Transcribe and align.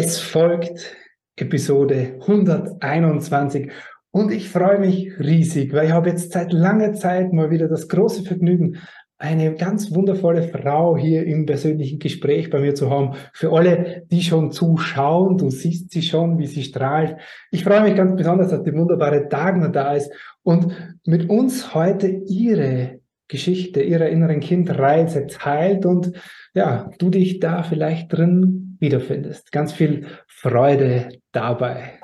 Es 0.00 0.20
folgt 0.20 0.96
Episode 1.34 2.20
121 2.20 3.72
und 4.12 4.30
ich 4.30 4.48
freue 4.48 4.78
mich 4.78 5.18
riesig, 5.18 5.72
weil 5.72 5.86
ich 5.86 5.92
habe 5.92 6.10
jetzt 6.10 6.30
seit 6.30 6.52
langer 6.52 6.92
Zeit 6.92 7.32
mal 7.32 7.50
wieder 7.50 7.66
das 7.66 7.88
große 7.88 8.22
Vergnügen, 8.22 8.78
eine 9.18 9.56
ganz 9.56 9.92
wundervolle 9.92 10.44
Frau 10.44 10.96
hier 10.96 11.26
im 11.26 11.46
persönlichen 11.46 11.98
Gespräch 11.98 12.48
bei 12.48 12.60
mir 12.60 12.76
zu 12.76 12.90
haben. 12.90 13.16
Für 13.32 13.50
alle, 13.52 14.04
die 14.08 14.22
schon 14.22 14.52
zuschauen, 14.52 15.36
du 15.36 15.50
siehst 15.50 15.90
sie 15.90 16.02
schon, 16.02 16.38
wie 16.38 16.46
sie 16.46 16.62
strahlt. 16.62 17.16
Ich 17.50 17.64
freue 17.64 17.82
mich 17.82 17.96
ganz 17.96 18.14
besonders, 18.14 18.50
dass 18.50 18.62
die 18.62 18.74
wunderbare 18.74 19.26
Dagmar 19.26 19.70
da 19.70 19.94
ist 19.94 20.12
und 20.44 20.76
mit 21.06 21.28
uns 21.28 21.74
heute 21.74 22.06
ihre 22.06 23.00
Geschichte 23.26 23.82
ihrer 23.82 24.08
inneren 24.10 24.38
Kindreise 24.38 25.26
teilt 25.26 25.84
und 25.84 26.12
ja, 26.54 26.88
du 27.00 27.10
dich 27.10 27.40
da 27.40 27.64
vielleicht 27.64 28.12
drin 28.12 28.67
wiederfindest. 28.80 29.52
Ganz 29.52 29.72
viel 29.72 30.06
Freude 30.26 31.08
dabei. 31.32 31.98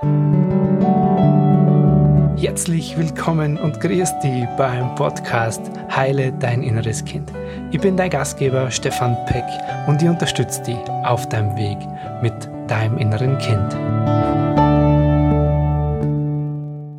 Herzlich 2.37 2.99
willkommen 2.99 3.57
und 3.57 3.81
grüß 3.81 4.19
dich 4.19 4.45
beim 4.59 4.95
Podcast 4.97 5.63
Heile 5.95 6.33
dein 6.41 6.63
inneres 6.63 7.05
Kind. 7.05 7.33
Ich 7.71 7.81
bin 7.81 7.97
dein 7.97 8.11
Gastgeber 8.11 8.71
Stefan 8.71 9.17
Peck 9.27 9.45
und 9.87 10.03
ich 10.03 10.09
unterstütze 10.09 10.63
dich 10.63 10.79
auf 11.05 11.29
deinem 11.29 11.57
Weg 11.57 11.79
mit 12.23 12.35
deinem 12.69 12.99
inneren 12.99 13.39
Kind. 13.39 13.75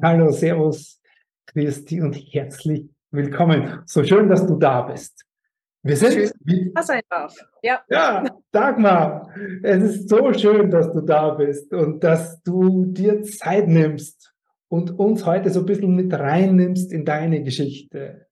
Hallo, 0.03 0.31
Servus, 0.31 1.01
grüß 1.47 1.85
dich 1.85 2.01
und 2.01 2.15
herzlich 2.15 2.89
willkommen. 3.11 3.81
So 3.85 4.03
schön, 4.03 4.29
dass 4.29 4.45
du 4.47 4.55
da 4.55 4.81
bist. 4.81 5.24
Wir 5.85 5.97
sind. 5.97 6.33
Sein 6.81 7.01
darf. 7.11 7.35
Ja. 7.61 7.83
ja, 7.91 8.23
Dagmar, 8.51 9.29
es 9.61 9.83
ist 9.83 10.09
so 10.09 10.33
schön, 10.33 10.71
dass 10.71 10.91
du 10.91 11.01
da 11.01 11.35
bist 11.35 11.71
und 11.73 12.03
dass 12.03 12.41
du 12.41 12.85
dir 12.85 13.21
Zeit 13.21 13.67
nimmst 13.67 14.33
und 14.67 14.97
uns 14.97 15.27
heute 15.27 15.51
so 15.51 15.59
ein 15.59 15.67
bisschen 15.67 15.95
mit 15.95 16.11
reinnimmst 16.11 16.91
in 16.91 17.05
deine 17.05 17.43
Geschichte. 17.43 18.25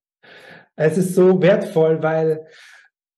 Es 0.75 0.97
ist 0.97 1.13
so 1.13 1.43
wertvoll, 1.43 2.01
weil 2.01 2.47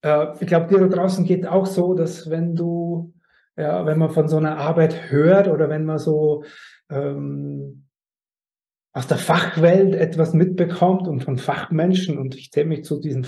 äh, 0.02 0.34
ich 0.42 0.48
glaube, 0.48 0.68
dir 0.68 0.86
da 0.86 0.94
draußen 0.94 1.24
geht 1.24 1.48
auch 1.48 1.66
so, 1.66 1.94
dass 1.94 2.30
wenn 2.30 2.56
du, 2.56 3.14
ja, 3.56 3.86
wenn 3.86 3.98
man 3.98 4.10
von 4.10 4.28
so 4.28 4.36
einer 4.36 4.58
Arbeit 4.58 5.12
hört 5.12 5.48
oder 5.48 5.70
wenn 5.70 5.86
man 5.86 5.98
so 5.98 6.44
ähm, 6.90 7.88
aus 8.92 9.08
der 9.08 9.18
Fachwelt 9.18 9.96
etwas 9.96 10.34
mitbekommt 10.34 11.08
und 11.08 11.24
von 11.24 11.38
Fachmenschen, 11.38 12.18
und 12.18 12.36
ich 12.36 12.52
zähle 12.52 12.68
mich 12.68 12.84
zu 12.84 13.00
diesen 13.00 13.24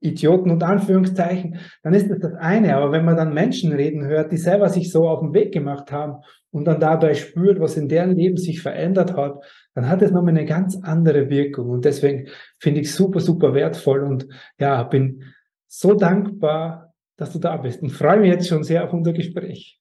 Fachidioten 0.00 0.50
und 0.50 0.62
Anführungszeichen, 0.62 1.58
dann 1.82 1.94
ist 1.94 2.10
das 2.10 2.18
das 2.18 2.34
eine. 2.34 2.76
Aber 2.76 2.92
wenn 2.92 3.04
man 3.04 3.16
dann 3.16 3.34
Menschen 3.34 3.72
reden 3.72 4.06
hört, 4.06 4.32
die 4.32 4.36
selber 4.36 4.68
sich 4.68 4.90
so 4.90 5.08
auf 5.08 5.20
den 5.20 5.34
Weg 5.34 5.52
gemacht 5.52 5.92
haben 5.92 6.22
und 6.50 6.64
dann 6.64 6.80
dabei 6.80 7.14
spürt, 7.14 7.60
was 7.60 7.76
in 7.76 7.88
deren 7.88 8.16
Leben 8.16 8.36
sich 8.36 8.62
verändert 8.62 9.16
hat, 9.16 9.44
dann 9.74 9.88
hat 9.88 10.02
es 10.02 10.10
nochmal 10.10 10.36
eine 10.36 10.46
ganz 10.46 10.78
andere 10.82 11.28
Wirkung. 11.28 11.70
Und 11.70 11.84
deswegen 11.84 12.28
finde 12.58 12.80
ich 12.80 12.92
super, 12.92 13.20
super 13.20 13.54
wertvoll 13.54 14.02
und 14.02 14.26
ja, 14.58 14.82
bin 14.82 15.24
so 15.66 15.94
dankbar, 15.94 16.94
dass 17.16 17.32
du 17.32 17.38
da 17.38 17.56
bist 17.56 17.82
und 17.82 17.90
freue 17.90 18.20
mich 18.20 18.30
jetzt 18.30 18.48
schon 18.48 18.64
sehr 18.64 18.84
auf 18.84 18.92
unser 18.92 19.12
Gespräch. 19.12 19.78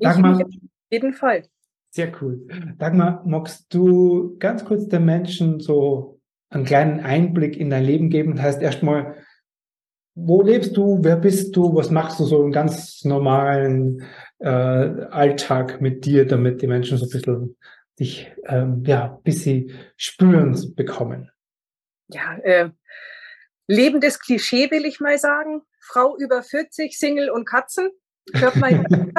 Sag 0.00 0.18
mal, 0.18 0.42
auf 0.42 0.50
jeden 0.90 1.12
Fall. 1.12 1.44
Sehr 1.92 2.12
cool. 2.20 2.46
Dagmar, 2.78 3.24
magst 3.26 3.72
du 3.74 4.36
ganz 4.38 4.64
kurz 4.64 4.86
den 4.86 5.04
Menschen 5.04 5.58
so 5.58 6.19
einen 6.50 6.64
kleinen 6.64 7.00
Einblick 7.00 7.56
in 7.56 7.70
dein 7.70 7.84
Leben 7.84 8.10
geben? 8.10 8.36
Das 8.36 8.44
heißt 8.44 8.62
erstmal, 8.62 9.16
wo 10.14 10.42
lebst 10.42 10.76
du? 10.76 10.98
Wer 11.02 11.16
bist 11.16 11.56
du? 11.56 11.74
Was 11.74 11.90
machst 11.90 12.20
du 12.20 12.24
so 12.24 12.42
im 12.42 12.52
ganz 12.52 13.04
normalen 13.04 14.02
äh, 14.38 14.48
Alltag 14.48 15.80
mit 15.80 16.04
dir, 16.04 16.26
damit 16.26 16.62
die 16.62 16.66
Menschen 16.66 16.98
so 16.98 17.06
ein 17.06 17.10
bisschen 17.10 17.56
dich, 17.98 18.32
ähm, 18.46 18.82
ja, 18.86 19.20
bis 19.24 19.42
sie 19.42 19.72
spüren 19.96 20.56
bekommen? 20.74 21.30
Ja, 22.08 22.36
äh, 22.42 22.70
lebendes 23.68 24.18
Klischee 24.18 24.70
will 24.70 24.84
ich 24.84 25.00
mal 25.00 25.18
sagen. 25.18 25.62
Frau 25.80 26.16
über 26.18 26.42
40, 26.42 26.98
Single 26.98 27.30
und 27.30 27.46
Katzen. 27.46 27.90
Hört 28.34 28.56
mal 28.56 28.84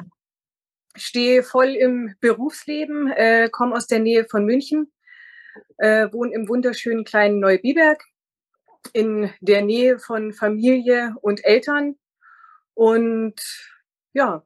stehe 0.96 1.44
voll 1.44 1.70
im 1.70 2.16
Berufsleben, 2.20 3.12
äh, 3.12 3.50
komme 3.50 3.76
aus 3.76 3.88
der 3.88 4.00
Nähe 4.00 4.26
von 4.26 4.46
München, 4.46 4.92
äh, 5.78 6.08
wohne 6.12 6.34
im 6.34 6.48
wunderschönen 6.48 7.04
kleinen 7.04 7.40
Neubiberg 7.40 8.04
in 8.94 9.30
der 9.42 9.62
Nähe 9.62 10.00
von 10.00 10.34
Familie 10.34 11.16
und 11.22 11.46
Eltern. 11.46 11.96
Und 12.74 13.36
ja. 14.14 14.44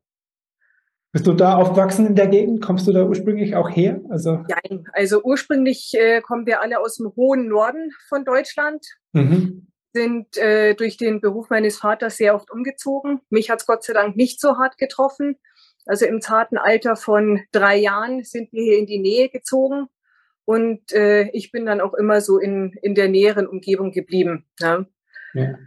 Bist 1.12 1.28
du 1.28 1.34
da 1.34 1.56
aufgewachsen 1.56 2.08
in 2.08 2.16
der 2.16 2.28
Gegend? 2.28 2.62
Kommst 2.62 2.88
du 2.88 2.92
da 2.92 3.06
ursprünglich 3.06 3.56
auch 3.56 3.70
her? 3.70 4.02
Also, 4.10 4.44
Nein, 4.50 4.86
also 4.92 5.24
ursprünglich 5.24 5.94
äh, 5.94 6.22
kommen 6.22 6.46
wir 6.46 6.62
alle 6.62 6.80
aus 6.80 6.98
dem 6.98 7.14
hohen 7.16 7.48
Norden 7.48 7.92
von 8.10 8.26
Deutschland. 8.26 8.86
Mhm. 9.14 9.68
Sind 9.94 10.38
äh, 10.38 10.74
durch 10.74 10.98
den 10.98 11.22
Beruf 11.22 11.50
meines 11.50 11.78
Vaters 11.78 12.18
sehr 12.18 12.36
oft 12.36 12.52
umgezogen. 12.52 13.22
Mich 13.30 13.50
hat 13.50 13.62
es 13.62 13.66
Gott 13.66 13.84
sei 13.84 13.94
Dank 13.94 14.18
nicht 14.18 14.42
so 14.42 14.58
hart 14.58 14.78
getroffen. 14.78 15.38
Also 15.86 16.06
im 16.06 16.20
zarten 16.20 16.58
Alter 16.58 16.98
von 16.98 17.40
drei 17.54 17.78
Jahren 17.78 18.24
sind 18.26 18.52
wir 18.52 18.64
hier 18.64 18.78
in 18.78 18.88
die 18.88 19.00
Nähe 19.00 19.30
gezogen 19.30 19.88
und 20.46 20.94
äh, 20.94 21.30
ich 21.30 21.52
bin 21.52 21.66
dann 21.66 21.82
auch 21.82 21.94
immer 21.94 22.22
so 22.22 22.38
in, 22.38 22.74
in 22.82 22.96
der 22.96 23.10
näheren 23.10 23.48
Umgebung 23.48 23.92
geblieben. 23.92 24.46
Ja. 24.60 24.86
ja. 25.34 25.58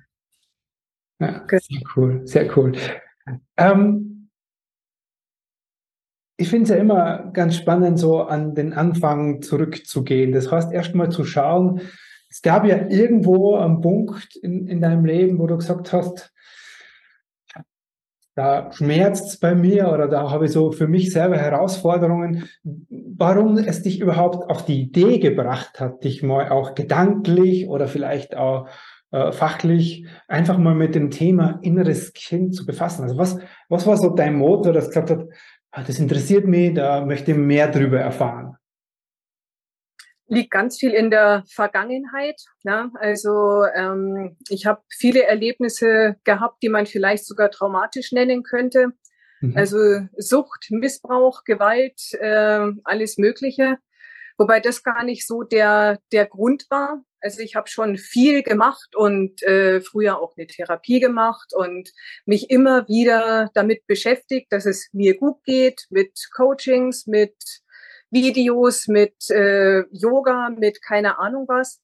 ja 1.20 1.46
sehr 1.48 1.82
cool, 1.96 2.20
sehr 2.24 2.56
cool. 2.56 2.72
Ähm, 3.56 4.30
ich 6.36 6.48
finde 6.48 6.64
es 6.64 6.70
ja 6.70 6.76
immer 6.76 7.30
ganz 7.32 7.56
spannend, 7.56 7.98
so 7.98 8.22
an 8.22 8.54
den 8.54 8.72
Anfang 8.72 9.42
zurückzugehen. 9.42 10.30
Das 10.30 10.50
heißt, 10.50 10.72
erstmal 10.72 11.10
zu 11.10 11.24
schauen, 11.24 11.80
es 12.30 12.42
gab 12.42 12.64
ja 12.64 12.86
irgendwo 12.88 13.56
einen 13.56 13.80
Punkt 13.80 14.36
in, 14.36 14.68
in 14.68 14.80
deinem 14.80 15.04
Leben, 15.04 15.38
wo 15.38 15.48
du 15.48 15.56
gesagt 15.56 15.92
hast, 15.92 16.32
da 18.36 18.70
schmerzt 18.70 19.30
es 19.30 19.40
bei 19.40 19.56
mir 19.56 19.88
oder 19.88 20.06
da 20.06 20.30
habe 20.30 20.44
ich 20.44 20.52
so 20.52 20.70
für 20.70 20.86
mich 20.86 21.10
selber 21.12 21.36
Herausforderungen, 21.36 22.48
warum 23.18 23.58
es 23.58 23.82
dich 23.82 24.00
überhaupt 24.00 24.48
auf 24.48 24.64
die 24.64 24.80
Idee 24.80 25.18
gebracht 25.18 25.80
hat, 25.80 26.04
dich 26.04 26.22
mal 26.22 26.50
auch 26.50 26.74
gedanklich 26.74 27.68
oder 27.68 27.88
vielleicht 27.88 28.36
auch 28.36 28.68
äh, 29.10 29.32
fachlich 29.32 30.06
einfach 30.28 30.56
mal 30.56 30.74
mit 30.74 30.94
dem 30.94 31.10
Thema 31.10 31.58
inneres 31.62 32.12
Kind 32.12 32.54
zu 32.54 32.64
befassen. 32.64 33.02
Also 33.02 33.18
was, 33.18 33.38
was 33.68 33.86
war 33.86 33.96
so 33.96 34.10
dein 34.10 34.36
Motor, 34.36 34.72
das 34.72 34.88
gesagt 34.88 35.10
hat, 35.10 35.24
ah, 35.72 35.82
das 35.82 35.98
interessiert 35.98 36.46
mich, 36.46 36.74
da 36.74 37.04
möchte 37.04 37.32
ich 37.32 37.36
mehr 37.36 37.68
drüber 37.70 37.98
erfahren? 37.98 38.56
liegt 40.28 40.50
ganz 40.50 40.78
viel 40.78 40.92
in 40.92 41.10
der 41.10 41.44
Vergangenheit. 41.48 42.40
Ne? 42.62 42.90
Also 43.00 43.64
ähm, 43.74 44.36
ich 44.48 44.66
habe 44.66 44.82
viele 44.90 45.22
Erlebnisse 45.22 46.16
gehabt, 46.24 46.62
die 46.62 46.68
man 46.68 46.86
vielleicht 46.86 47.26
sogar 47.26 47.50
traumatisch 47.50 48.12
nennen 48.12 48.42
könnte. 48.42 48.92
Mhm. 49.40 49.56
Also 49.56 49.78
Sucht, 50.16 50.66
Missbrauch, 50.70 51.44
Gewalt, 51.44 52.12
äh, 52.14 52.70
alles 52.84 53.18
Mögliche. 53.18 53.78
Wobei 54.36 54.60
das 54.60 54.84
gar 54.84 55.04
nicht 55.04 55.26
so 55.26 55.42
der, 55.42 55.98
der 56.12 56.26
Grund 56.26 56.66
war. 56.70 57.02
Also 57.20 57.40
ich 57.40 57.56
habe 57.56 57.68
schon 57.68 57.96
viel 57.96 58.44
gemacht 58.44 58.94
und 58.94 59.42
äh, 59.42 59.80
früher 59.80 60.20
auch 60.20 60.36
eine 60.36 60.46
Therapie 60.46 61.00
gemacht 61.00 61.52
und 61.52 61.90
mich 62.24 62.48
immer 62.48 62.86
wieder 62.86 63.50
damit 63.54 63.84
beschäftigt, 63.88 64.52
dass 64.52 64.64
es 64.66 64.88
mir 64.92 65.16
gut 65.16 65.42
geht, 65.42 65.86
mit 65.90 66.12
Coachings, 66.36 67.08
mit 67.08 67.34
Videos, 68.10 68.86
mit 68.86 69.28
äh, 69.30 69.82
Yoga, 69.90 70.50
mit 70.50 70.82
keine 70.82 71.18
Ahnung 71.18 71.46
was. 71.48 71.80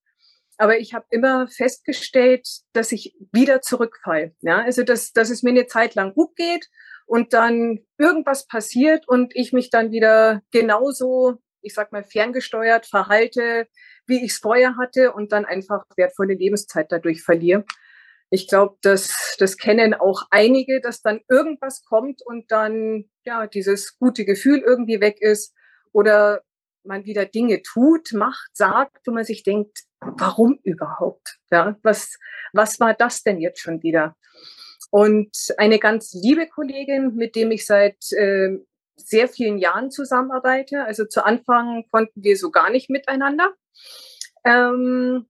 Aber 0.56 0.78
ich 0.78 0.94
habe 0.94 1.06
immer 1.10 1.48
festgestellt, 1.48 2.46
dass 2.72 2.92
ich 2.92 3.16
wieder 3.32 3.60
zurückfall. 3.60 4.36
Ja, 4.40 4.62
also 4.62 4.84
dass, 4.84 5.12
dass 5.12 5.30
es 5.30 5.42
mir 5.42 5.50
eine 5.50 5.66
Zeit 5.66 5.96
lang 5.96 6.14
gut 6.14 6.36
geht 6.36 6.68
und 7.06 7.32
dann 7.32 7.80
irgendwas 7.98 8.46
passiert 8.46 9.06
und 9.08 9.34
ich 9.36 9.52
mich 9.52 9.70
dann 9.70 9.90
wieder 9.90 10.42
genauso, 10.50 11.38
ich 11.60 11.74
sag 11.74 11.92
mal, 11.92 12.04
ferngesteuert 12.04 12.86
verhalte, 12.86 13.66
wie 14.06 14.24
ich 14.24 14.32
es 14.32 14.38
vorher 14.38 14.76
hatte 14.76 15.12
und 15.12 15.32
dann 15.32 15.44
einfach 15.44 15.84
wertvolle 15.96 16.34
Lebenszeit 16.34 16.90
dadurch 16.90 17.22
verliere. 17.22 17.64
Ich 18.30 18.48
glaube, 18.48 18.76
das, 18.82 19.36
das 19.38 19.56
kennen 19.56 19.94
auch 19.94 20.24
einige, 20.30 20.80
dass 20.80 21.02
dann 21.02 21.20
irgendwas 21.28 21.84
kommt 21.84 22.20
und 22.24 22.50
dann 22.50 23.04
ja 23.24 23.46
dieses 23.46 23.98
gute 23.98 24.24
Gefühl 24.24 24.58
irgendwie 24.58 25.00
weg 25.00 25.20
ist 25.20 25.54
oder 25.92 26.42
man 26.84 27.04
wieder 27.04 27.26
Dinge 27.26 27.62
tut, 27.62 28.12
macht, 28.12 28.56
sagt, 28.56 29.06
wo 29.06 29.12
man 29.12 29.24
sich 29.24 29.42
denkt, 29.42 29.84
warum 30.00 30.58
überhaupt? 30.64 31.38
Ja, 31.50 31.76
was, 31.82 32.18
was 32.52 32.80
war 32.80 32.94
das 32.94 33.22
denn 33.22 33.40
jetzt 33.40 33.60
schon 33.60 33.82
wieder? 33.82 34.16
Und 34.90 35.30
eine 35.58 35.78
ganz 35.78 36.14
liebe 36.14 36.46
Kollegin, 36.46 37.14
mit 37.14 37.36
dem 37.36 37.50
ich 37.50 37.66
seit 37.66 38.12
äh, 38.12 38.58
sehr 38.96 39.28
vielen 39.28 39.58
Jahren 39.58 39.90
zusammenarbeite, 39.90 40.84
also 40.84 41.04
zu 41.04 41.24
Anfang 41.24 41.84
konnten 41.90 42.22
wir 42.22 42.36
so 42.36 42.50
gar 42.50 42.70
nicht 42.70 42.90
miteinander. 42.90 43.52
Ähm, 44.44 45.26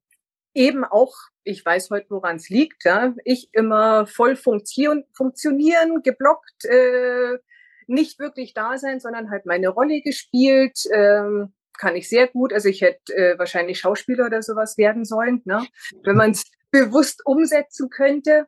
eben 0.54 0.84
auch, 0.84 1.14
ich 1.44 1.64
weiß 1.64 1.90
heute, 1.90 2.06
woran 2.10 2.36
es 2.36 2.48
liegt, 2.48 2.84
ja, 2.84 3.14
ich 3.24 3.48
immer 3.52 4.06
voll 4.06 4.36
funktion, 4.36 5.04
funktionieren, 5.12 6.02
geblockt, 6.02 6.64
äh, 6.64 7.38
nicht 7.86 8.18
wirklich 8.18 8.54
da 8.54 8.78
sein, 8.78 9.00
sondern 9.00 9.30
halt 9.30 9.46
meine 9.46 9.68
Rolle 9.68 10.00
gespielt. 10.00 10.78
Ähm, 10.92 11.52
kann 11.78 11.96
ich 11.96 12.08
sehr 12.08 12.28
gut. 12.28 12.52
Also 12.52 12.68
ich 12.68 12.82
hätte 12.82 13.14
äh, 13.14 13.38
wahrscheinlich 13.38 13.80
Schauspieler 13.80 14.26
oder 14.26 14.42
sowas 14.42 14.78
werden 14.78 15.04
sollen, 15.04 15.42
ne? 15.44 15.66
wenn 16.04 16.16
man 16.16 16.30
es 16.30 16.44
bewusst 16.70 17.22
umsetzen 17.24 17.90
könnte. 17.90 18.46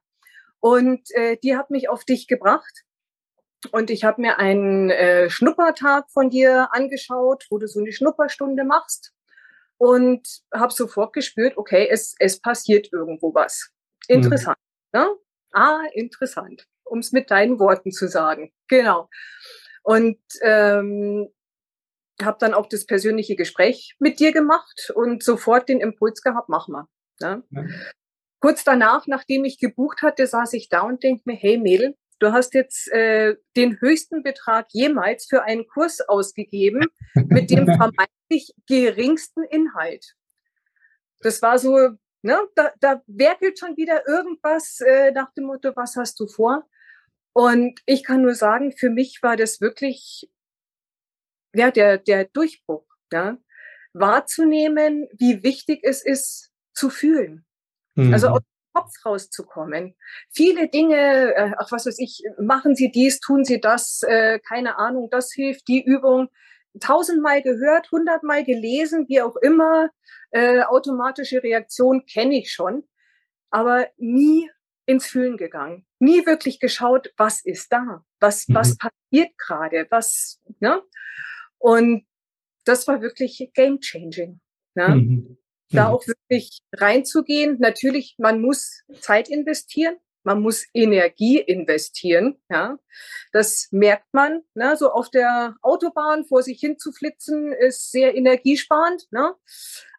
Und 0.60 1.10
äh, 1.14 1.36
die 1.42 1.56
hat 1.56 1.70
mich 1.70 1.88
auf 1.88 2.04
dich 2.04 2.26
gebracht. 2.26 2.84
Und 3.72 3.90
ich 3.90 4.04
habe 4.04 4.20
mir 4.20 4.38
einen 4.38 4.90
äh, 4.90 5.30
Schnuppertag 5.30 6.10
von 6.10 6.30
dir 6.30 6.68
angeschaut, 6.72 7.46
wo 7.50 7.58
du 7.58 7.66
so 7.66 7.80
eine 7.80 7.92
Schnupperstunde 7.92 8.64
machst. 8.64 9.12
Und 9.78 10.26
habe 10.54 10.72
sofort 10.72 11.12
gespürt, 11.12 11.58
okay, 11.58 11.86
es, 11.90 12.14
es 12.18 12.40
passiert 12.40 12.88
irgendwo 12.92 13.34
was. 13.34 13.70
Interessant. 14.08 14.56
Mhm. 14.92 15.00
Ne? 15.00 15.08
Ah, 15.52 15.82
interessant, 15.92 16.66
um 16.84 17.00
es 17.00 17.12
mit 17.12 17.30
deinen 17.30 17.58
Worten 17.58 17.92
zu 17.92 18.08
sagen. 18.08 18.52
Genau. 18.68 19.08
Und 19.82 20.18
ähm, 20.42 21.28
habe 22.22 22.38
dann 22.40 22.54
auch 22.54 22.68
das 22.68 22.86
persönliche 22.86 23.36
Gespräch 23.36 23.94
mit 23.98 24.18
dir 24.18 24.32
gemacht 24.32 24.90
und 24.94 25.22
sofort 25.22 25.68
den 25.68 25.80
Impuls 25.80 26.22
gehabt, 26.22 26.48
mach 26.48 26.68
mal. 26.68 26.86
Ne? 27.20 27.42
Ja. 27.50 27.64
Kurz 28.46 28.62
danach, 28.62 29.08
nachdem 29.08 29.44
ich 29.44 29.58
gebucht 29.58 30.02
hatte, 30.02 30.24
saß 30.24 30.52
ich 30.52 30.68
da 30.68 30.82
und 30.82 31.02
denke 31.02 31.22
mir, 31.24 31.34
hey 31.34 31.58
Mädel, 31.58 31.96
du 32.20 32.30
hast 32.30 32.54
jetzt 32.54 32.86
äh, 32.92 33.34
den 33.56 33.80
höchsten 33.80 34.22
Betrag 34.22 34.68
jemals 34.70 35.26
für 35.28 35.42
einen 35.42 35.66
Kurs 35.66 36.00
ausgegeben 36.00 36.86
mit 37.14 37.50
dem 37.50 37.66
vermeintlich 37.66 38.54
geringsten 38.68 39.42
Inhalt. 39.42 40.14
Das 41.22 41.42
war 41.42 41.58
so, 41.58 41.76
ne, 42.22 42.38
da, 42.54 42.70
da 42.78 43.02
werkelt 43.08 43.58
schon 43.58 43.76
wieder 43.76 44.06
irgendwas 44.06 44.78
äh, 44.80 45.10
nach 45.10 45.32
dem 45.34 45.46
Motto, 45.46 45.72
was 45.74 45.96
hast 45.96 46.20
du 46.20 46.28
vor? 46.28 46.68
Und 47.32 47.80
ich 47.84 48.04
kann 48.04 48.22
nur 48.22 48.36
sagen, 48.36 48.70
für 48.70 48.90
mich 48.90 49.24
war 49.24 49.36
das 49.36 49.60
wirklich 49.60 50.30
ja, 51.52 51.72
der, 51.72 51.98
der 51.98 52.26
Durchbruch, 52.26 52.86
ja, 53.12 53.38
wahrzunehmen, 53.92 55.08
wie 55.18 55.42
wichtig 55.42 55.80
es 55.82 56.00
ist, 56.00 56.52
zu 56.74 56.90
fühlen. 56.90 57.45
Also 57.96 58.08
mhm. 58.08 58.14
Also 58.14 58.28
aus 58.28 58.40
dem 58.40 58.72
Kopf 58.74 58.92
rauszukommen. 59.04 59.94
Viele 60.30 60.68
Dinge, 60.68 61.34
äh, 61.34 61.52
ach 61.58 61.72
was 61.72 61.86
weiß 61.86 61.98
ich, 61.98 62.22
machen 62.38 62.74
Sie 62.74 62.90
dies, 62.90 63.20
tun 63.20 63.44
Sie 63.44 63.60
das, 63.60 64.02
äh, 64.06 64.38
keine 64.40 64.78
Ahnung, 64.78 65.08
das 65.10 65.32
hilft, 65.32 65.68
die 65.68 65.82
Übung. 65.82 66.28
Tausendmal 66.80 67.42
gehört, 67.42 67.90
hundertmal 67.90 68.44
gelesen, 68.44 69.06
wie 69.08 69.22
auch 69.22 69.36
immer. 69.36 69.88
Äh, 70.30 70.62
automatische 70.62 71.42
Reaktion 71.42 72.04
kenne 72.04 72.38
ich 72.38 72.52
schon, 72.52 72.84
aber 73.50 73.88
nie 73.96 74.50
ins 74.84 75.06
Fühlen 75.06 75.36
gegangen. 75.38 75.86
Nie 75.98 76.26
wirklich 76.26 76.60
geschaut, 76.60 77.12
was 77.16 77.44
ist 77.44 77.72
da? 77.72 78.04
Was, 78.20 78.46
mhm. 78.46 78.54
was 78.54 78.76
passiert 78.76 79.36
gerade? 79.38 79.86
Was, 79.90 80.40
ne? 80.60 80.82
Und 81.58 82.04
das 82.64 82.86
war 82.86 83.00
wirklich 83.00 83.50
game 83.54 83.80
changing. 83.80 84.40
Ne? 84.74 84.88
Mhm. 84.88 85.38
Da 85.70 85.88
mhm. 85.88 85.94
auch 85.94 86.06
wirklich 86.06 86.60
reinzugehen. 86.72 87.58
Natürlich, 87.58 88.14
man 88.18 88.40
muss 88.40 88.82
Zeit 89.00 89.28
investieren. 89.28 89.96
Man 90.26 90.42
muss 90.42 90.66
Energie 90.74 91.38
investieren, 91.38 92.36
ja. 92.50 92.78
Das 93.30 93.68
merkt 93.70 94.12
man, 94.12 94.42
ne? 94.54 94.76
So 94.76 94.90
auf 94.90 95.08
der 95.08 95.54
Autobahn 95.62 96.24
vor 96.24 96.42
sich 96.42 96.58
hin 96.58 96.78
zu 96.78 96.90
flitzen 96.90 97.52
ist 97.52 97.92
sehr 97.92 98.16
energiesparend, 98.16 99.06
ne? 99.12 99.34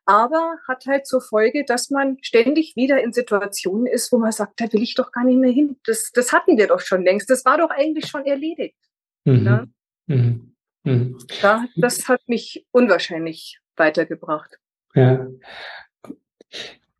Aber 0.04 0.58
hat 0.68 0.86
halt 0.86 1.08
zur 1.08 1.22
Folge, 1.22 1.64
dass 1.66 1.90
man 1.92 2.18
ständig 2.22 2.76
wieder 2.76 3.02
in 3.02 3.14
Situationen 3.14 3.88
ist, 3.88 4.12
wo 4.12 4.18
man 4.18 4.34
sagt, 4.34 4.60
da 4.60 4.72
will 4.74 4.82
ich 4.82 4.96
doch 4.96 5.14
gar 5.14 5.24
nicht 5.24 5.38
mehr 5.40 5.52
hin. 5.52 5.78
Das, 5.86 6.12
das 6.14 6.34
hatten 6.34 6.58
wir 6.58 6.68
doch 6.68 6.82
schon 6.82 7.04
längst. 7.04 7.30
Das 7.30 7.46
war 7.46 7.58
doch 7.58 7.70
eigentlich 7.70 8.08
schon 8.08 8.26
erledigt. 8.26 8.78
Mhm. 9.24 9.44
Ne? 9.44 9.74
Mhm. 10.08 10.56
Mhm. 10.84 11.18
Da, 11.42 11.66
das 11.78 12.10
hat 12.10 12.22
mich 12.28 12.66
unwahrscheinlich 12.72 13.60
weitergebracht. 13.78 14.60
Ja. 14.98 15.28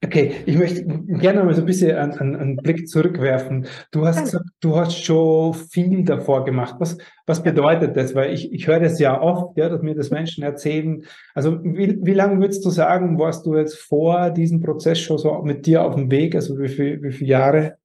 Okay, 0.06 0.44
ich 0.46 0.56
möchte 0.56 0.86
gerne 0.86 1.44
mal 1.44 1.56
so 1.56 1.62
ein 1.62 1.66
bisschen 1.66 1.98
einen, 1.98 2.36
einen, 2.36 2.56
Blick 2.58 2.88
zurückwerfen. 2.88 3.66
Du 3.90 4.06
hast 4.06 4.24
gesagt, 4.24 4.46
du 4.60 4.76
hast 4.76 5.04
schon 5.04 5.56
viel 5.56 6.06
davor 6.06 6.46
gemacht. 6.46 6.76
Was, 6.78 7.00
was 7.26 7.42
bedeutet 7.42 7.98
das? 7.98 8.14
Weil 8.14 8.32
ich, 8.32 8.54
ich 8.54 8.68
höre 8.68 8.80
das 8.80 9.00
ja 9.00 9.20
oft, 9.20 9.58
ja, 9.58 9.68
dass 9.68 9.82
mir 9.82 9.96
das 9.96 10.12
Menschen 10.12 10.44
erzählen. 10.44 11.04
Also 11.34 11.64
wie, 11.64 11.98
wie 12.06 12.14
lange 12.14 12.40
würdest 12.40 12.64
du 12.64 12.70
sagen, 12.70 13.18
warst 13.18 13.48
du 13.48 13.56
jetzt 13.56 13.80
vor 13.80 14.30
diesem 14.30 14.62
Prozess 14.62 15.00
schon 15.00 15.18
so 15.18 15.42
mit 15.42 15.66
dir 15.66 15.84
auf 15.84 15.96
dem 15.96 16.12
Weg? 16.12 16.36
Also 16.36 16.60
wie, 16.60 16.70
viel, 16.70 17.02
wie 17.02 17.12
viele 17.12 17.32
Jahre? 17.32 17.78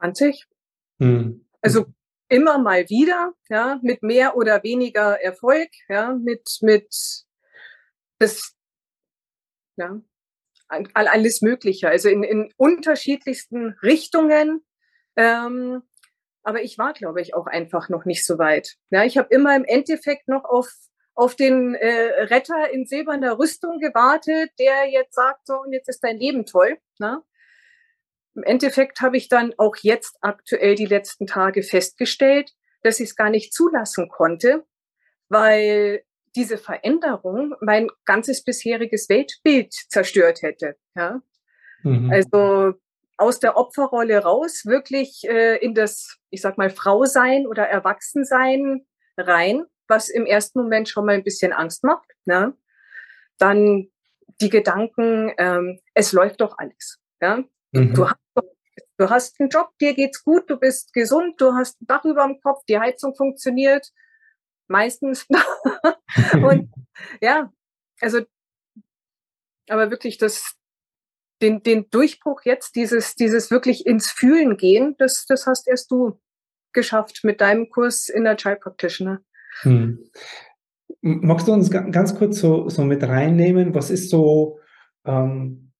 20. 0.00 0.44
Hm. 0.98 1.44
Also 1.62 1.86
immer 2.28 2.58
mal 2.58 2.88
wieder, 2.90 3.32
ja, 3.48 3.78
mit 3.82 4.02
mehr 4.02 4.36
oder 4.36 4.64
weniger 4.64 5.22
Erfolg, 5.22 5.68
ja, 5.88 6.14
mit, 6.14 6.58
mit, 6.62 7.24
das, 8.18 8.54
ja, 9.76 10.00
alles 10.94 11.40
Mögliche, 11.40 11.88
also 11.88 12.08
in, 12.08 12.22
in 12.22 12.52
unterschiedlichsten 12.56 13.76
Richtungen. 13.82 14.64
Ähm, 15.16 15.82
aber 16.42 16.62
ich 16.62 16.78
war, 16.78 16.92
glaube 16.92 17.20
ich, 17.20 17.34
auch 17.34 17.46
einfach 17.46 17.88
noch 17.88 18.04
nicht 18.04 18.24
so 18.24 18.38
weit. 18.38 18.76
Ja, 18.90 19.04
ich 19.04 19.18
habe 19.18 19.28
immer 19.34 19.54
im 19.56 19.64
Endeffekt 19.64 20.28
noch 20.28 20.44
auf, 20.44 20.70
auf 21.14 21.34
den 21.36 21.74
äh, 21.74 22.22
Retter 22.24 22.70
in 22.70 22.86
silberner 22.86 23.38
Rüstung 23.38 23.80
gewartet, 23.80 24.50
der 24.58 24.88
jetzt 24.88 25.14
sagt, 25.14 25.46
so, 25.46 25.60
und 25.60 25.72
jetzt 25.72 25.88
ist 25.88 26.04
dein 26.04 26.18
Leben 26.18 26.46
toll. 26.46 26.78
Ne? 26.98 27.22
Im 28.34 28.44
Endeffekt 28.44 29.00
habe 29.00 29.16
ich 29.16 29.28
dann 29.28 29.52
auch 29.58 29.76
jetzt 29.82 30.16
aktuell 30.20 30.74
die 30.74 30.86
letzten 30.86 31.26
Tage 31.26 31.62
festgestellt, 31.62 32.52
dass 32.82 33.00
ich 33.00 33.10
es 33.10 33.16
gar 33.16 33.30
nicht 33.30 33.52
zulassen 33.52 34.08
konnte, 34.08 34.64
weil 35.28 36.04
diese 36.36 36.58
Veränderung 36.58 37.54
mein 37.60 37.88
ganzes 38.04 38.44
bisheriges 38.44 39.08
Weltbild 39.08 39.72
zerstört 39.72 40.42
hätte. 40.42 40.76
Ja? 40.94 41.20
Mhm. 41.82 42.10
Also 42.10 42.74
aus 43.16 43.40
der 43.40 43.56
Opferrolle 43.56 44.18
raus, 44.18 44.62
wirklich 44.64 45.24
äh, 45.24 45.56
in 45.56 45.74
das, 45.74 46.18
ich 46.30 46.40
sag 46.40 46.56
mal, 46.56 46.70
Frausein 46.70 47.46
oder 47.46 47.64
Erwachsensein 47.64 48.86
rein, 49.16 49.64
was 49.88 50.08
im 50.08 50.24
ersten 50.24 50.60
Moment 50.60 50.88
schon 50.88 51.04
mal 51.04 51.14
ein 51.14 51.24
bisschen 51.24 51.52
Angst 51.52 51.82
macht. 51.82 52.08
Ne? 52.24 52.54
Dann 53.38 53.88
die 54.40 54.50
Gedanken, 54.50 55.32
ähm, 55.36 55.80
es 55.94 56.12
läuft 56.12 56.40
doch 56.40 56.56
alles. 56.58 56.98
Ja? 57.20 57.42
Mhm. 57.72 57.94
Du, 57.94 58.08
hast, 58.08 58.18
du 58.98 59.10
hast 59.10 59.40
einen 59.40 59.48
Job, 59.48 59.70
dir 59.80 59.94
geht's 59.94 60.22
gut, 60.22 60.48
du 60.48 60.56
bist 60.56 60.92
gesund, 60.92 61.40
du 61.40 61.54
hast 61.54 61.80
ein 61.82 61.86
Dach 61.86 62.04
über 62.04 62.24
dem 62.24 62.40
Kopf, 62.40 62.64
die 62.68 62.78
Heizung 62.78 63.16
funktioniert, 63.16 63.90
meistens. 64.68 65.26
und 66.34 66.70
ja, 67.20 67.52
also, 68.00 68.20
aber 69.68 69.90
wirklich 69.90 70.18
das, 70.18 70.54
den, 71.42 71.62
den 71.62 71.88
Durchbruch 71.90 72.42
jetzt, 72.44 72.76
dieses, 72.76 73.14
dieses 73.14 73.50
wirklich 73.50 73.86
ins 73.86 74.10
Fühlen 74.10 74.56
gehen, 74.56 74.94
das, 74.98 75.26
das 75.26 75.46
hast 75.46 75.68
erst 75.68 75.90
du 75.90 76.20
geschafft 76.72 77.20
mit 77.24 77.40
deinem 77.40 77.70
Kurs 77.70 78.08
in 78.08 78.24
der 78.24 78.36
Child 78.36 78.60
Practitioner. 78.60 79.20
Hm. 79.62 80.10
Magst 81.00 81.48
du 81.48 81.52
uns 81.52 81.70
ganz 81.70 82.14
kurz 82.14 82.40
so, 82.40 82.68
so 82.68 82.84
mit 82.84 83.02
reinnehmen? 83.02 83.74
Was 83.74 83.90
ist 83.90 84.10
so, 84.10 84.58
ähm, 85.04 85.72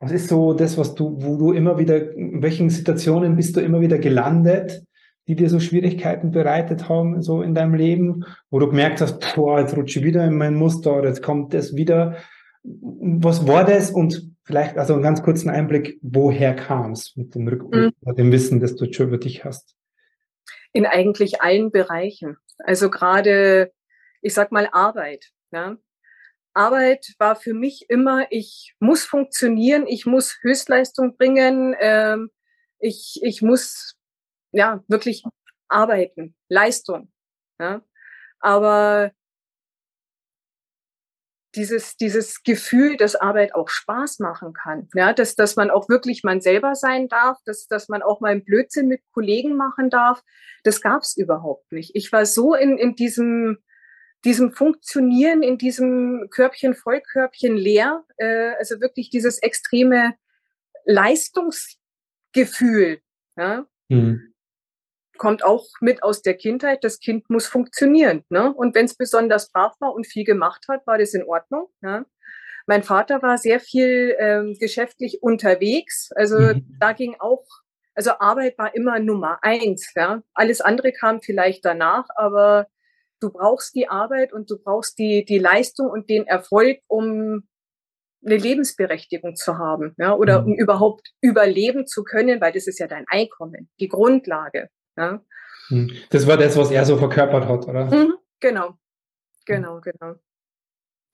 was 0.00 0.12
ist 0.12 0.28
so 0.28 0.54
das, 0.54 0.78
was 0.78 0.94
du, 0.94 1.16
wo 1.22 1.36
du 1.36 1.52
immer 1.52 1.78
wieder, 1.78 2.12
in 2.14 2.42
welchen 2.42 2.70
Situationen 2.70 3.36
bist 3.36 3.56
du 3.56 3.60
immer 3.60 3.80
wieder 3.80 3.98
gelandet, 3.98 4.84
die 5.28 5.34
dir 5.34 5.50
so 5.50 5.58
Schwierigkeiten 5.58 6.30
bereitet 6.30 6.88
haben, 6.88 7.20
so 7.22 7.42
in 7.42 7.54
deinem 7.54 7.74
Leben, 7.74 8.24
wo 8.50 8.58
du 8.58 8.68
gemerkt 8.68 9.00
hast, 9.00 9.34
boah, 9.34 9.60
jetzt 9.60 9.76
rutsche 9.76 9.98
ich 9.98 10.04
wieder 10.04 10.24
in 10.24 10.36
mein 10.36 10.54
Muster 10.54 10.96
oder 10.96 11.08
jetzt 11.08 11.22
kommt 11.22 11.52
das 11.52 11.74
wieder. 11.74 12.16
Was 12.62 13.46
war 13.46 13.64
das? 13.64 13.90
Und 13.90 14.30
vielleicht 14.44 14.78
also 14.78 14.94
einen 14.94 15.02
ganz 15.02 15.22
kurzen 15.22 15.50
Einblick, 15.50 15.98
woher 16.02 16.54
kam 16.54 16.92
es 16.92 17.16
mit 17.16 17.34
dem 17.34 17.48
Rückblick, 17.48 17.94
mhm. 18.00 18.14
dem 18.14 18.32
Wissen, 18.32 18.60
das 18.60 18.76
du 18.76 18.92
schon 18.92 19.08
über 19.08 19.18
dich 19.18 19.44
hast? 19.44 19.74
In 20.72 20.86
eigentlich 20.86 21.42
allen 21.42 21.72
Bereichen. 21.72 22.36
Also 22.58 22.88
gerade, 22.88 23.72
ich 24.22 24.34
sag 24.34 24.52
mal, 24.52 24.68
Arbeit. 24.70 25.30
Ja? 25.50 25.76
Arbeit 26.54 27.14
war 27.18 27.34
für 27.34 27.54
mich 27.54 27.86
immer, 27.88 28.26
ich 28.30 28.74
muss 28.78 29.04
funktionieren, 29.04 29.86
ich 29.88 30.06
muss 30.06 30.38
Höchstleistung 30.42 31.16
bringen, 31.16 31.74
ähm, 31.80 32.30
ich, 32.78 33.20
ich 33.22 33.42
muss 33.42 33.95
ja 34.56 34.82
wirklich 34.88 35.22
arbeiten, 35.68 36.34
Leistung. 36.48 37.12
Ja? 37.60 37.82
Aber 38.40 39.12
dieses, 41.54 41.96
dieses 41.96 42.42
Gefühl, 42.42 42.96
dass 42.96 43.14
Arbeit 43.16 43.54
auch 43.54 43.68
Spaß 43.68 44.18
machen 44.18 44.52
kann, 44.52 44.88
ja, 44.94 45.12
dass, 45.14 45.36
dass 45.36 45.56
man 45.56 45.70
auch 45.70 45.88
wirklich 45.88 46.22
man 46.22 46.42
selber 46.42 46.74
sein 46.74 47.08
darf, 47.08 47.38
dass, 47.46 47.66
dass 47.66 47.88
man 47.88 48.02
auch 48.02 48.20
mal 48.20 48.32
einen 48.32 48.44
Blödsinn 48.44 48.88
mit 48.88 49.00
Kollegen 49.12 49.56
machen 49.56 49.88
darf, 49.88 50.22
das 50.64 50.82
gab 50.82 51.00
es 51.02 51.16
überhaupt 51.16 51.72
nicht. 51.72 51.92
Ich 51.94 52.12
war 52.12 52.26
so 52.26 52.54
in, 52.54 52.76
in 52.76 52.94
diesem 52.94 53.56
diesem 54.24 54.52
Funktionieren 54.52 55.42
in 55.42 55.56
diesem 55.56 56.28
Körbchen 56.30 56.74
voll, 56.74 57.00
Körbchen 57.00 57.56
leer, 57.56 58.04
äh, 58.16 58.54
also 58.58 58.80
wirklich 58.80 59.08
dieses 59.08 59.38
extreme 59.38 60.14
Leistungsgefühl, 60.84 63.00
ja, 63.36 63.66
mhm. 63.88 64.34
Kommt 65.16 65.44
auch 65.44 65.66
mit 65.80 66.02
aus 66.02 66.22
der 66.22 66.34
Kindheit. 66.34 66.84
Das 66.84 67.00
Kind 67.00 67.28
muss 67.30 67.46
funktionieren. 67.46 68.24
Ne? 68.28 68.52
Und 68.52 68.74
wenn 68.74 68.84
es 68.86 68.96
besonders 68.96 69.50
brav 69.50 69.74
war 69.80 69.94
und 69.94 70.06
viel 70.06 70.24
gemacht 70.24 70.66
hat, 70.68 70.86
war 70.86 70.98
das 70.98 71.14
in 71.14 71.24
Ordnung. 71.24 71.68
Ja? 71.82 72.04
Mein 72.66 72.82
Vater 72.82 73.22
war 73.22 73.38
sehr 73.38 73.60
viel 73.60 74.16
ähm, 74.18 74.56
geschäftlich 74.58 75.22
unterwegs. 75.22 76.10
Also 76.14 76.38
mhm. 76.38 76.76
da 76.80 76.92
ging 76.92 77.16
auch, 77.18 77.44
also 77.94 78.12
Arbeit 78.18 78.58
war 78.58 78.74
immer 78.74 78.98
Nummer 78.98 79.38
eins. 79.42 79.92
Ja? 79.94 80.22
Alles 80.34 80.60
andere 80.60 80.92
kam 80.92 81.20
vielleicht 81.20 81.64
danach, 81.64 82.08
aber 82.16 82.66
du 83.20 83.30
brauchst 83.30 83.74
die 83.74 83.88
Arbeit 83.88 84.32
und 84.32 84.50
du 84.50 84.58
brauchst 84.58 84.98
die, 84.98 85.24
die 85.24 85.38
Leistung 85.38 85.88
und 85.88 86.10
den 86.10 86.26
Erfolg, 86.26 86.78
um 86.86 87.46
eine 88.24 88.36
Lebensberechtigung 88.36 89.36
zu 89.36 89.58
haben, 89.58 89.94
ja, 89.98 90.14
oder 90.14 90.42
mhm. 90.42 90.46
um 90.46 90.54
überhaupt 90.54 91.12
überleben 91.20 91.86
zu 91.86 92.02
können, 92.02 92.40
weil 92.40 92.52
das 92.52 92.66
ist 92.66 92.78
ja 92.78 92.86
dein 92.86 93.04
Einkommen, 93.08 93.70
die 93.78 93.88
Grundlage. 93.88 94.68
Ja. 94.96 95.20
Mhm. 95.68 95.92
Das 96.10 96.26
war 96.26 96.36
das, 96.36 96.56
was 96.56 96.70
er 96.70 96.84
so 96.84 96.96
verkörpert 96.96 97.46
hat, 97.46 97.66
oder? 97.66 97.86
Mhm, 97.86 98.14
genau, 98.40 98.78
genau, 99.44 99.80
genau. 99.80 100.14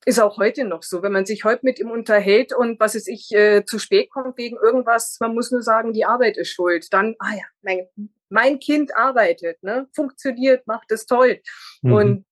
Ist 0.05 0.19
auch 0.19 0.37
heute 0.37 0.65
noch 0.65 0.83
so, 0.83 1.01
wenn 1.01 1.13
man 1.13 1.25
sich 1.25 1.45
heute 1.45 1.61
mit 1.63 1.79
ihm 1.79 1.89
unterhält 1.89 2.53
und 2.53 2.79
was 2.79 2.93
es 2.95 3.07
ich 3.07 3.31
äh, 3.33 3.63
zu 3.65 3.79
spät 3.79 4.09
kommt 4.11 4.37
wegen 4.37 4.57
irgendwas, 4.57 5.17
man 5.21 5.33
muss 5.33 5.51
nur 5.51 5.61
sagen, 5.61 5.93
die 5.93 6.05
Arbeit 6.05 6.37
ist 6.37 6.49
schuld. 6.49 6.91
Dann, 6.91 7.15
ah 7.19 7.33
ja, 7.33 7.45
mein, 7.61 7.87
mein 8.29 8.59
Kind 8.59 8.95
arbeitet, 8.97 9.63
ne, 9.63 9.87
funktioniert, 9.93 10.67
macht 10.67 10.91
es 10.91 11.05
toll. 11.05 11.39
Mhm. 11.81 11.93
Und 11.93 12.25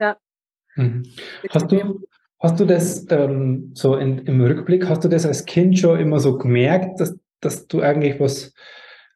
ja. 0.00 0.16
Mhm. 0.74 1.04
Hast 1.50 1.70
du, 1.70 2.00
Hast 2.44 2.60
du 2.60 2.66
das 2.66 3.06
ähm, 3.10 3.70
so 3.72 3.96
in, 3.96 4.18
im 4.26 4.42
Rückblick, 4.42 4.86
hast 4.86 5.02
du 5.02 5.08
das 5.08 5.24
als 5.24 5.46
Kind 5.46 5.78
schon 5.78 5.98
immer 5.98 6.20
so 6.20 6.36
gemerkt, 6.36 7.00
dass, 7.00 7.18
dass 7.40 7.66
du 7.68 7.80
eigentlich 7.80 8.20
was, 8.20 8.52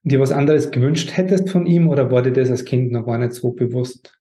dir 0.08 0.20
was 0.20 0.32
anderes 0.32 0.70
gewünscht 0.70 1.16
hättest 1.16 1.50
von 1.50 1.66
ihm 1.66 1.88
oder 1.88 2.10
war 2.10 2.22
dir 2.22 2.32
das 2.32 2.50
als 2.50 2.64
Kind 2.64 2.92
noch 2.92 3.06
gar 3.06 3.18
nicht 3.18 3.32
so 3.32 3.52
bewusst? 3.52 4.14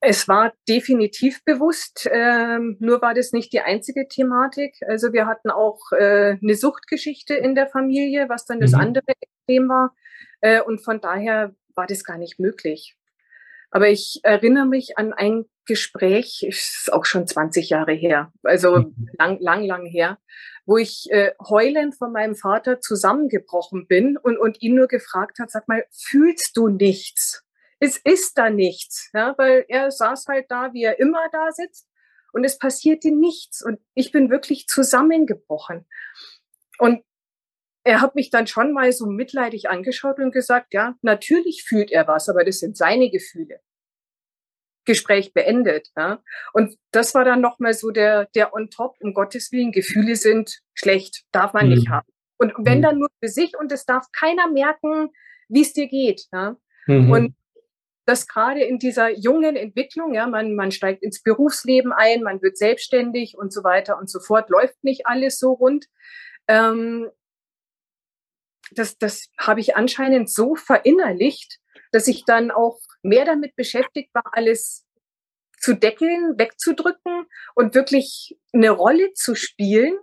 Es 0.00 0.28
war 0.28 0.52
definitiv 0.68 1.44
bewusst, 1.44 2.08
ähm, 2.12 2.76
nur 2.78 3.02
war 3.02 3.14
das 3.14 3.32
nicht 3.32 3.52
die 3.52 3.60
einzige 3.60 4.06
Thematik. 4.06 4.76
Also 4.86 5.12
wir 5.12 5.26
hatten 5.26 5.50
auch 5.50 5.80
äh, 5.90 6.36
eine 6.40 6.54
Suchtgeschichte 6.54 7.34
in 7.34 7.56
der 7.56 7.66
Familie, 7.66 8.28
was 8.28 8.44
dann 8.44 8.60
das 8.60 8.72
mhm. 8.72 8.80
andere 8.80 9.12
Extrem 9.20 9.68
war. 9.68 9.94
Äh, 10.40 10.60
und 10.62 10.84
von 10.84 11.00
daher 11.00 11.54
war 11.74 11.86
das 11.86 12.04
gar 12.04 12.18
nicht 12.18 12.38
möglich. 12.38 12.97
Aber 13.70 13.88
ich 13.88 14.20
erinnere 14.22 14.66
mich 14.66 14.96
an 14.96 15.12
ein 15.12 15.44
Gespräch, 15.66 16.42
ist 16.42 16.90
auch 16.92 17.04
schon 17.04 17.26
20 17.26 17.68
Jahre 17.68 17.92
her, 17.92 18.32
also 18.42 18.78
mhm. 18.78 19.10
lang, 19.18 19.38
lang, 19.40 19.64
lang 19.64 19.86
her, 19.86 20.18
wo 20.64 20.78
ich 20.78 21.08
äh, 21.10 21.32
heulend 21.46 21.94
von 21.94 22.12
meinem 22.12 22.34
Vater 22.34 22.80
zusammengebrochen 22.80 23.86
bin 23.86 24.16
und, 24.16 24.38
und 24.38 24.62
ihn 24.62 24.74
nur 24.74 24.88
gefragt 24.88 25.38
hat, 25.38 25.50
sag 25.50 25.68
mal, 25.68 25.84
fühlst 25.90 26.56
du 26.56 26.68
nichts? 26.68 27.44
Es 27.80 27.98
ist 27.98 28.38
da 28.38 28.50
nichts, 28.50 29.10
ja, 29.12 29.34
weil 29.36 29.64
er 29.68 29.90
saß 29.90 30.26
halt 30.26 30.46
da, 30.48 30.72
wie 30.72 30.82
er 30.84 30.98
immer 30.98 31.28
da 31.30 31.52
sitzt 31.52 31.86
und 32.32 32.44
es 32.44 32.58
passierte 32.58 33.10
nichts 33.10 33.62
und 33.64 33.78
ich 33.94 34.10
bin 34.10 34.30
wirklich 34.30 34.66
zusammengebrochen. 34.66 35.86
Und 36.78 37.02
er 37.88 38.02
hat 38.02 38.14
mich 38.14 38.28
dann 38.28 38.46
schon 38.46 38.74
mal 38.74 38.92
so 38.92 39.06
mitleidig 39.06 39.70
angeschaut 39.70 40.18
und 40.18 40.30
gesagt, 40.30 40.74
ja, 40.74 40.94
natürlich 41.00 41.64
fühlt 41.66 41.90
er 41.90 42.06
was, 42.06 42.28
aber 42.28 42.44
das 42.44 42.58
sind 42.58 42.76
seine 42.76 43.10
Gefühle. 43.10 43.60
Gespräch 44.84 45.32
beendet. 45.32 45.88
Ja? 45.96 46.22
Und 46.52 46.76
das 46.90 47.14
war 47.14 47.24
dann 47.24 47.40
nochmal 47.40 47.72
so 47.72 47.90
der, 47.90 48.26
der 48.34 48.52
on 48.52 48.68
top, 48.68 48.96
um 49.00 49.14
Gottes 49.14 49.52
Willen, 49.52 49.72
Gefühle 49.72 50.16
sind 50.16 50.60
schlecht, 50.74 51.24
darf 51.32 51.54
man 51.54 51.66
mhm. 51.66 51.74
nicht 51.76 51.88
haben. 51.88 52.06
Und 52.36 52.52
wenn 52.58 52.78
mhm. 52.78 52.82
dann 52.82 52.98
nur 52.98 53.08
für 53.22 53.28
sich 53.28 53.56
und 53.58 53.72
es 53.72 53.86
darf 53.86 54.04
keiner 54.12 54.50
merken, 54.50 55.08
wie 55.48 55.62
es 55.62 55.72
dir 55.72 55.88
geht. 55.88 56.26
Ja? 56.30 56.56
Mhm. 56.86 57.10
Und 57.10 57.34
das 58.04 58.28
gerade 58.28 58.64
in 58.64 58.78
dieser 58.78 59.08
jungen 59.08 59.56
Entwicklung, 59.56 60.12
ja, 60.12 60.26
man, 60.26 60.54
man 60.54 60.72
steigt 60.72 61.02
ins 61.02 61.22
Berufsleben 61.22 61.92
ein, 61.92 62.22
man 62.22 62.42
wird 62.42 62.58
selbstständig 62.58 63.38
und 63.38 63.50
so 63.50 63.64
weiter 63.64 63.96
und 63.96 64.10
so 64.10 64.20
fort, 64.20 64.50
läuft 64.50 64.84
nicht 64.84 65.06
alles 65.06 65.38
so 65.38 65.52
rund. 65.52 65.86
Ähm, 66.48 67.08
das, 68.72 68.98
das 68.98 69.28
habe 69.38 69.60
ich 69.60 69.76
anscheinend 69.76 70.30
so 70.30 70.54
verinnerlicht, 70.54 71.58
dass 71.92 72.08
ich 72.08 72.24
dann 72.24 72.50
auch 72.50 72.78
mehr 73.02 73.24
damit 73.24 73.56
beschäftigt 73.56 74.14
war, 74.14 74.24
alles 74.32 74.84
zu 75.58 75.74
deckeln, 75.74 76.38
wegzudrücken 76.38 77.26
und 77.54 77.74
wirklich 77.74 78.38
eine 78.52 78.70
Rolle 78.70 79.12
zu 79.14 79.34
spielen. 79.34 79.98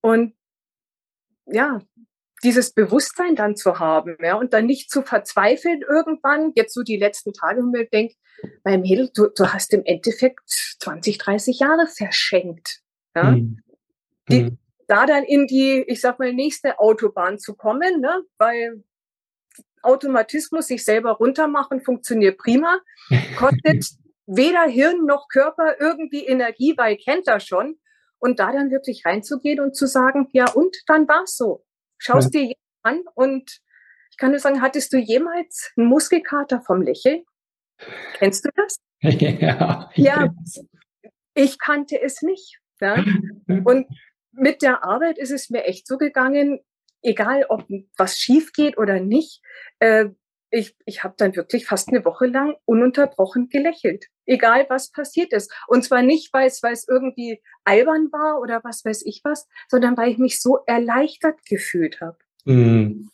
Und 0.00 0.34
ja, 1.46 1.80
dieses 2.42 2.72
Bewusstsein 2.72 3.34
dann 3.34 3.56
zu 3.56 3.78
haben, 3.78 4.16
ja, 4.20 4.36
und 4.36 4.52
dann 4.52 4.66
nicht 4.66 4.90
zu 4.90 5.02
verzweifeln 5.02 5.82
irgendwann, 5.82 6.52
jetzt 6.54 6.74
so 6.74 6.82
die 6.82 6.96
letzten 6.96 7.32
Tage, 7.32 7.60
und 7.60 7.72
mir 7.72 7.86
denkt, 7.86 8.16
mein 8.62 8.80
Mädel, 8.82 9.10
du, 9.12 9.28
du 9.28 9.52
hast 9.52 9.72
im 9.72 9.84
Endeffekt 9.84 10.48
20, 10.80 11.18
30 11.18 11.58
Jahre 11.58 11.86
verschenkt, 11.86 12.80
ja. 13.14 13.32
Mhm. 13.32 13.62
Die, 14.28 14.42
mhm 14.42 14.58
da 14.88 15.06
dann 15.06 15.22
in 15.22 15.46
die, 15.46 15.84
ich 15.86 16.00
sag 16.00 16.18
mal, 16.18 16.32
nächste 16.32 16.80
Autobahn 16.80 17.38
zu 17.38 17.54
kommen, 17.54 18.00
ne? 18.00 18.22
weil 18.38 18.82
Automatismus 19.82 20.66
sich 20.66 20.84
selber 20.84 21.12
runtermachen 21.12 21.80
funktioniert 21.82 22.38
prima, 22.38 22.80
kostet 23.36 23.86
weder 24.26 24.64
Hirn 24.64 25.04
noch 25.04 25.28
Körper 25.28 25.76
irgendwie 25.78 26.26
Energie, 26.26 26.74
weil 26.76 26.96
kennt 26.96 27.28
er 27.28 27.38
schon. 27.38 27.78
Und 28.18 28.40
da 28.40 28.50
dann 28.50 28.72
wirklich 28.72 29.04
reinzugehen 29.04 29.60
und 29.60 29.76
zu 29.76 29.86
sagen, 29.86 30.28
ja 30.32 30.50
und, 30.50 30.76
dann 30.86 31.06
war's 31.06 31.36
so. 31.36 31.64
Schaust 31.98 32.34
ja. 32.34 32.40
dir 32.40 32.54
an 32.82 33.02
und 33.14 33.60
ich 34.10 34.16
kann 34.16 34.32
nur 34.32 34.40
sagen, 34.40 34.60
hattest 34.60 34.92
du 34.92 34.98
jemals 34.98 35.72
einen 35.76 35.86
Muskelkater 35.86 36.60
vom 36.62 36.82
Lächeln? 36.82 37.22
Kennst 38.14 38.44
du 38.44 38.50
das? 38.56 38.78
Ja, 39.00 39.90
ich, 39.94 40.04
ja, 40.04 40.34
ich 41.34 41.60
kannte 41.60 42.02
es 42.02 42.20
nicht. 42.22 42.58
Ja? 42.80 43.04
Und 43.46 43.86
mit 44.38 44.62
der 44.62 44.84
Arbeit 44.84 45.18
ist 45.18 45.30
es 45.30 45.50
mir 45.50 45.64
echt 45.64 45.86
so 45.86 45.98
gegangen, 45.98 46.60
egal 47.02 47.46
ob 47.48 47.64
was 47.96 48.18
schief 48.18 48.52
geht 48.52 48.78
oder 48.78 49.00
nicht, 49.00 49.42
äh, 49.78 50.06
ich, 50.50 50.74
ich 50.86 51.04
habe 51.04 51.14
dann 51.18 51.36
wirklich 51.36 51.66
fast 51.66 51.88
eine 51.88 52.04
Woche 52.04 52.26
lang 52.26 52.56
ununterbrochen 52.64 53.48
gelächelt, 53.50 54.06
egal 54.24 54.66
was 54.68 54.90
passiert 54.90 55.32
ist. 55.32 55.52
Und 55.66 55.84
zwar 55.84 56.02
nicht, 56.02 56.32
weil 56.32 56.46
es, 56.46 56.62
weil 56.62 56.72
es 56.72 56.88
irgendwie 56.88 57.42
albern 57.64 58.08
war 58.12 58.40
oder 58.40 58.60
was 58.64 58.84
weiß 58.84 59.04
ich 59.04 59.20
was, 59.24 59.46
sondern 59.68 59.96
weil 59.96 60.10
ich 60.10 60.18
mich 60.18 60.40
so 60.40 60.58
erleichtert 60.66 61.44
gefühlt 61.44 62.00
habe. 62.00 62.18
Mhm. 62.44 63.10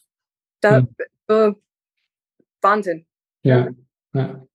Da, 0.61 0.83
mhm. 0.83 0.89
Äh, 1.29 1.53
Wahnsinn. 2.61 3.07
Ja. 3.43 3.69
ja. 4.13 4.47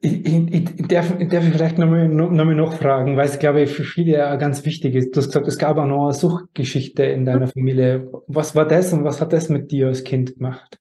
Ich, 0.00 0.26
ich, 0.26 0.88
darf, 0.88 1.08
darf 1.18 1.44
ich 1.44 1.52
vielleicht 1.52 1.78
nochmal 1.78 2.08
noch, 2.08 2.30
noch, 2.30 2.76
fragen, 2.76 3.16
weil 3.16 3.26
es, 3.26 3.38
glaube 3.38 3.62
ich, 3.62 3.70
für 3.70 3.84
viele 3.84 4.16
ganz 4.38 4.64
wichtig 4.64 4.94
ist. 4.94 5.10
Du 5.10 5.20
hast 5.20 5.28
gesagt, 5.28 5.48
es 5.48 5.58
gab 5.58 5.76
auch 5.76 5.86
noch 5.86 6.04
eine 6.04 6.14
Suchtgeschichte 6.14 7.04
in 7.04 7.24
deiner 7.24 7.48
Familie. 7.48 8.10
Was 8.26 8.54
war 8.54 8.66
das 8.66 8.92
und 8.92 9.04
was 9.04 9.20
hat 9.20 9.32
das 9.32 9.48
mit 9.48 9.70
dir 9.70 9.88
als 9.88 10.04
Kind 10.04 10.36
gemacht? 10.36 10.78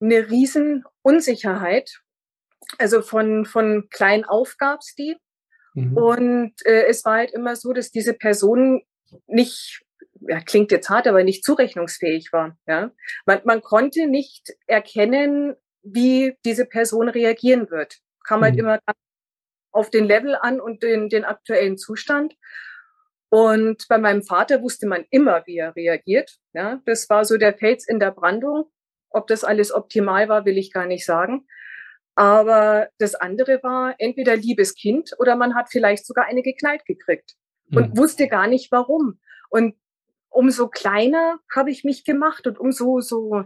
Eine 0.00 0.30
Riesenunsicherheit. 0.30 2.00
Also 2.78 3.02
von, 3.02 3.44
von 3.44 3.88
klein 3.90 4.24
auf 4.24 4.56
gab 4.58 4.80
es 4.80 4.94
die. 4.94 5.16
Mhm. 5.74 5.96
Und 5.96 6.54
äh, 6.64 6.86
es 6.86 7.04
war 7.04 7.16
halt 7.16 7.32
immer 7.32 7.54
so, 7.56 7.72
dass 7.72 7.90
diese 7.90 8.14
Person 8.14 8.82
nicht, 9.26 9.82
ja, 10.20 10.40
klingt 10.40 10.72
jetzt 10.72 10.90
hart, 10.90 11.06
aber 11.06 11.22
nicht 11.22 11.44
zurechnungsfähig 11.44 12.32
war. 12.32 12.58
Ja? 12.66 12.92
Man, 13.26 13.40
man 13.44 13.60
konnte 13.60 14.06
nicht 14.06 14.52
erkennen, 14.66 15.54
wie 15.86 16.36
diese 16.44 16.66
Person 16.66 17.08
reagieren 17.08 17.70
wird. 17.70 17.98
Kam 18.26 18.42
halt 18.42 18.54
mhm. 18.54 18.60
immer 18.60 18.80
auf 19.72 19.90
den 19.90 20.04
Level 20.04 20.34
an 20.34 20.60
und 20.60 20.82
den, 20.82 21.08
den 21.08 21.24
aktuellen 21.24 21.78
Zustand. 21.78 22.34
Und 23.28 23.86
bei 23.88 23.98
meinem 23.98 24.22
Vater 24.22 24.62
wusste 24.62 24.86
man 24.86 25.04
immer, 25.10 25.46
wie 25.46 25.58
er 25.58 25.76
reagiert. 25.76 26.38
Ja, 26.52 26.80
das 26.86 27.08
war 27.10 27.24
so 27.24 27.36
der 27.36 27.54
Fels 27.54 27.86
in 27.86 28.00
der 28.00 28.10
Brandung. 28.10 28.70
Ob 29.10 29.26
das 29.26 29.44
alles 29.44 29.72
optimal 29.72 30.28
war, 30.28 30.44
will 30.44 30.58
ich 30.58 30.72
gar 30.72 30.86
nicht 30.86 31.04
sagen. 31.04 31.46
Aber 32.14 32.88
das 32.98 33.14
andere 33.14 33.60
war 33.62 33.94
entweder 33.98 34.36
liebes 34.36 34.74
Kind 34.74 35.10
oder 35.18 35.36
man 35.36 35.54
hat 35.54 35.68
vielleicht 35.70 36.06
sogar 36.06 36.24
eine 36.24 36.42
geknallt 36.42 36.86
gekriegt 36.86 37.34
und 37.74 37.90
mhm. 37.90 37.98
wusste 37.98 38.28
gar 38.28 38.46
nicht 38.46 38.72
warum. 38.72 39.20
Und 39.50 39.74
umso 40.30 40.68
kleiner 40.68 41.38
habe 41.54 41.70
ich 41.70 41.84
mich 41.84 42.04
gemacht 42.04 42.46
und 42.46 42.58
umso 42.58 43.00
so 43.00 43.44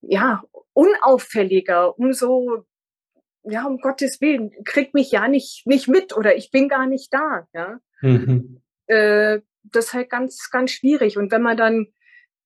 ja, 0.00 0.42
unauffälliger, 0.74 1.98
umso, 1.98 2.64
ja, 3.42 3.64
um 3.66 3.78
Gottes 3.78 4.20
Willen, 4.20 4.52
kriegt 4.64 4.94
mich 4.94 5.10
ja 5.10 5.28
nicht, 5.28 5.66
nicht 5.66 5.88
mit 5.88 6.16
oder 6.16 6.36
ich 6.36 6.50
bin 6.50 6.68
gar 6.68 6.86
nicht 6.86 7.12
da, 7.12 7.48
ja. 7.54 7.78
Mhm. 8.02 8.62
Äh, 8.86 9.40
das 9.62 9.86
ist 9.86 9.94
halt 9.94 10.10
ganz, 10.10 10.50
ganz 10.50 10.72
schwierig. 10.72 11.16
Und 11.16 11.32
wenn 11.32 11.42
man 11.42 11.56
dann 11.56 11.86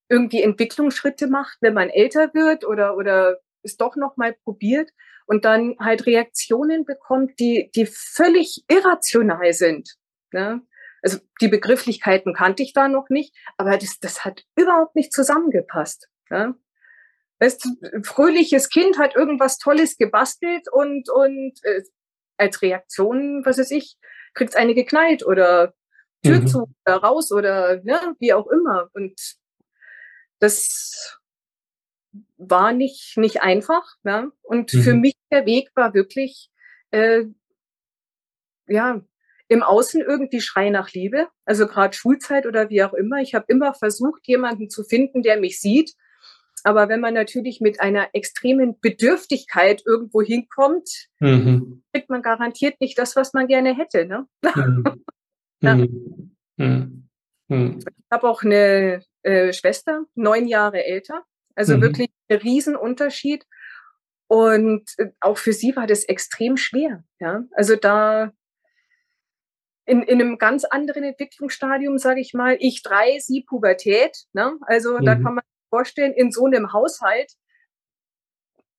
irgendwie 0.07 0.41
Entwicklungsschritte 0.41 1.27
macht, 1.27 1.57
wenn 1.61 1.73
man 1.73 1.89
älter 1.89 2.33
wird 2.33 2.65
oder, 2.65 2.95
oder 2.95 3.39
es 3.61 3.77
doch 3.77 3.95
nochmal 3.95 4.33
probiert 4.43 4.89
und 5.25 5.45
dann 5.45 5.75
halt 5.79 6.05
Reaktionen 6.05 6.85
bekommt, 6.85 7.39
die, 7.39 7.69
die 7.75 7.85
völlig 7.85 8.63
irrational 8.69 9.53
sind. 9.53 9.95
Ne? 10.31 10.61
Also 11.01 11.19
die 11.41 11.47
Begrifflichkeiten 11.47 12.33
kannte 12.33 12.63
ich 12.63 12.73
da 12.73 12.87
noch 12.87 13.09
nicht, 13.09 13.35
aber 13.57 13.77
das, 13.77 13.99
das 13.99 14.25
hat 14.25 14.43
überhaupt 14.55 14.95
nicht 14.95 15.13
zusammengepasst. 15.13 16.09
Ne? 16.29 16.55
Weißt, 17.39 17.67
fröhliches 18.03 18.69
Kind 18.69 18.97
hat 18.97 19.15
irgendwas 19.15 19.57
Tolles 19.57 19.97
gebastelt 19.97 20.67
und, 20.71 21.09
und 21.09 21.53
äh, 21.63 21.81
als 22.37 22.61
Reaktion, 22.61 23.43
was 23.45 23.57
weiß 23.57 23.71
ich, 23.71 23.97
kriegt 24.33 24.55
eine 24.55 24.75
geknallt 24.75 25.25
oder 25.25 25.73
Tür 26.23 26.41
mhm. 26.41 26.47
zu 26.47 26.75
oder 26.85 26.97
raus 26.97 27.31
oder 27.31 27.81
ne, 27.83 28.15
wie 28.19 28.33
auch 28.33 28.47
immer. 28.47 28.89
Und 28.93 29.19
das 30.39 31.19
war 32.37 32.73
nicht, 32.73 33.17
nicht 33.17 33.41
einfach. 33.41 33.85
Ne? 34.03 34.31
Und 34.41 34.73
mhm. 34.73 34.81
für 34.81 34.93
mich 34.93 35.15
der 35.31 35.45
Weg 35.45 35.69
war 35.75 35.93
wirklich, 35.93 36.49
äh, 36.91 37.25
ja, 38.67 39.01
im 39.47 39.63
Außen 39.63 40.01
irgendwie 40.01 40.41
Schrei 40.41 40.69
nach 40.69 40.91
Liebe, 40.91 41.27
also 41.43 41.65
gerade 41.65 41.95
Schulzeit 41.95 42.45
oder 42.45 42.69
wie 42.69 42.83
auch 42.83 42.93
immer. 42.93 43.17
Ich 43.17 43.33
habe 43.33 43.45
immer 43.47 43.73
versucht, 43.73 44.27
jemanden 44.27 44.69
zu 44.69 44.83
finden, 44.83 45.23
der 45.23 45.39
mich 45.39 45.59
sieht. 45.59 45.95
Aber 46.63 46.89
wenn 46.89 46.99
man 46.99 47.13
natürlich 47.13 47.61
mit 47.61 47.79
einer 47.79 48.09
extremen 48.13 48.79
Bedürftigkeit 48.79 49.81
irgendwo 49.85 50.21
hinkommt, 50.21 50.89
mhm. 51.19 51.83
kriegt 51.93 52.09
man 52.09 52.21
garantiert 52.21 52.79
nicht 52.81 52.97
das, 52.97 53.15
was 53.15 53.33
man 53.33 53.47
gerne 53.47 53.75
hätte. 53.75 54.05
Ne? 54.05 54.27
Mhm. 55.61 55.67
ja. 55.67 55.75
Mhm. 55.75 56.35
mhm. 56.57 57.09
mhm. 57.49 57.79
Ich 57.79 58.11
habe 58.11 58.29
auch 58.29 58.43
eine 58.43 59.03
äh, 59.23 59.51
Schwester, 59.51 60.05
neun 60.15 60.47
Jahre 60.47 60.85
älter. 60.85 61.25
Also 61.55 61.75
mhm. 61.75 61.81
wirklich 61.81 62.09
ein 62.29 62.37
Riesenunterschied. 62.37 63.45
Und 64.27 64.89
äh, 64.97 65.07
auch 65.19 65.37
für 65.37 65.51
sie 65.51 65.75
war 65.75 65.85
das 65.85 66.05
extrem 66.05 66.55
schwer. 66.55 67.03
Ja? 67.19 67.43
Also 67.51 67.75
da 67.75 68.31
in, 69.85 70.03
in 70.03 70.21
einem 70.21 70.37
ganz 70.37 70.65
anderen 70.65 71.03
Entwicklungsstadium, 71.03 71.97
sage 71.97 72.21
ich 72.21 72.33
mal, 72.33 72.55
ich 72.59 72.83
drei, 72.83 73.17
sie 73.19 73.41
Pubertät. 73.41 74.15
Ne? 74.33 74.57
Also 74.61 74.99
da 74.99 75.15
kann 75.15 75.35
man 75.35 75.43
vorstellen, 75.69 76.13
in 76.13 76.31
so 76.31 76.45
einem 76.45 76.73
Haushalt, 76.73 77.33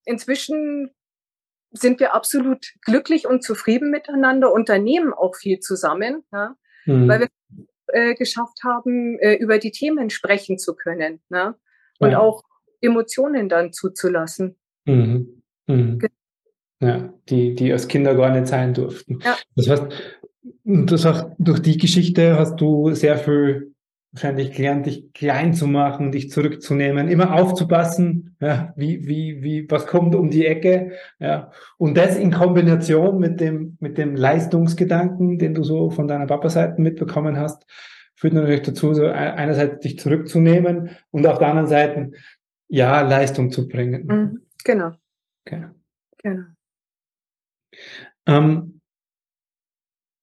inzwischen 0.04 0.90
sind 1.72 2.00
wir 2.00 2.14
absolut 2.14 2.66
glücklich 2.82 3.26
und 3.26 3.42
zufrieden 3.44 3.90
miteinander, 3.90 4.52
unternehmen 4.52 5.12
auch 5.12 5.36
viel 5.36 5.60
zusammen, 5.60 6.24
ja? 6.32 6.56
Mhm. 6.86 7.08
weil 7.08 7.20
wir 7.20 7.28
äh, 7.92 8.14
geschafft 8.14 8.58
haben, 8.64 9.18
äh, 9.18 9.34
über 9.34 9.58
die 9.58 9.70
Themen 9.70 10.10
sprechen 10.10 10.58
zu 10.58 10.74
können 10.74 11.20
ne? 11.28 11.54
und 11.98 12.12
ja. 12.12 12.18
auch 12.18 12.42
Emotionen 12.80 13.48
dann 13.48 13.72
zuzulassen. 13.72 14.56
Mhm. 14.84 15.42
Mhm. 15.66 16.00
Ja, 16.80 17.12
die, 17.28 17.54
die 17.54 17.72
als 17.72 17.88
Kinder 17.88 18.14
gar 18.14 18.30
nicht 18.30 18.46
sein 18.46 18.72
durften. 18.72 19.20
Ja. 19.22 19.36
Das 19.54 19.68
heißt, 19.68 19.86
das 20.64 21.04
heißt, 21.04 21.26
durch 21.38 21.60
die 21.60 21.76
Geschichte 21.76 22.38
hast 22.38 22.56
du 22.56 22.94
sehr 22.94 23.18
viel 23.18 23.69
wahrscheinlich 24.12 24.52
gelernt, 24.52 24.86
dich 24.86 25.12
klein 25.12 25.54
zu 25.54 25.66
machen, 25.66 26.10
dich 26.10 26.30
zurückzunehmen, 26.30 27.08
immer 27.08 27.32
aufzupassen, 27.34 28.36
ja, 28.40 28.72
wie, 28.76 29.06
wie, 29.06 29.42
wie, 29.42 29.70
was 29.70 29.86
kommt 29.86 30.14
um 30.14 30.30
die 30.30 30.46
Ecke, 30.46 30.92
ja. 31.18 31.52
Und 31.78 31.96
das 31.96 32.16
in 32.16 32.32
Kombination 32.32 33.18
mit 33.18 33.40
dem, 33.40 33.76
mit 33.80 33.98
dem 33.98 34.16
Leistungsgedanken, 34.16 35.38
den 35.38 35.54
du 35.54 35.62
so 35.62 35.90
von 35.90 36.08
deiner 36.08 36.26
Papa-Seite 36.26 36.80
mitbekommen 36.80 37.36
hast, 37.36 37.66
führt 38.16 38.34
natürlich 38.34 38.62
dazu, 38.62 38.92
so 38.94 39.06
einerseits 39.06 39.80
dich 39.80 39.98
zurückzunehmen 39.98 40.90
und 41.10 41.26
auf 41.26 41.38
der 41.38 41.48
anderen 41.48 41.68
Seite, 41.68 42.10
ja, 42.68 43.00
Leistung 43.02 43.50
zu 43.50 43.68
bringen. 43.68 44.06
Mhm, 44.06 44.40
genau. 44.64 44.92
Okay. 45.46 45.66
Genau. 46.22 46.44
Ähm, 48.26 48.79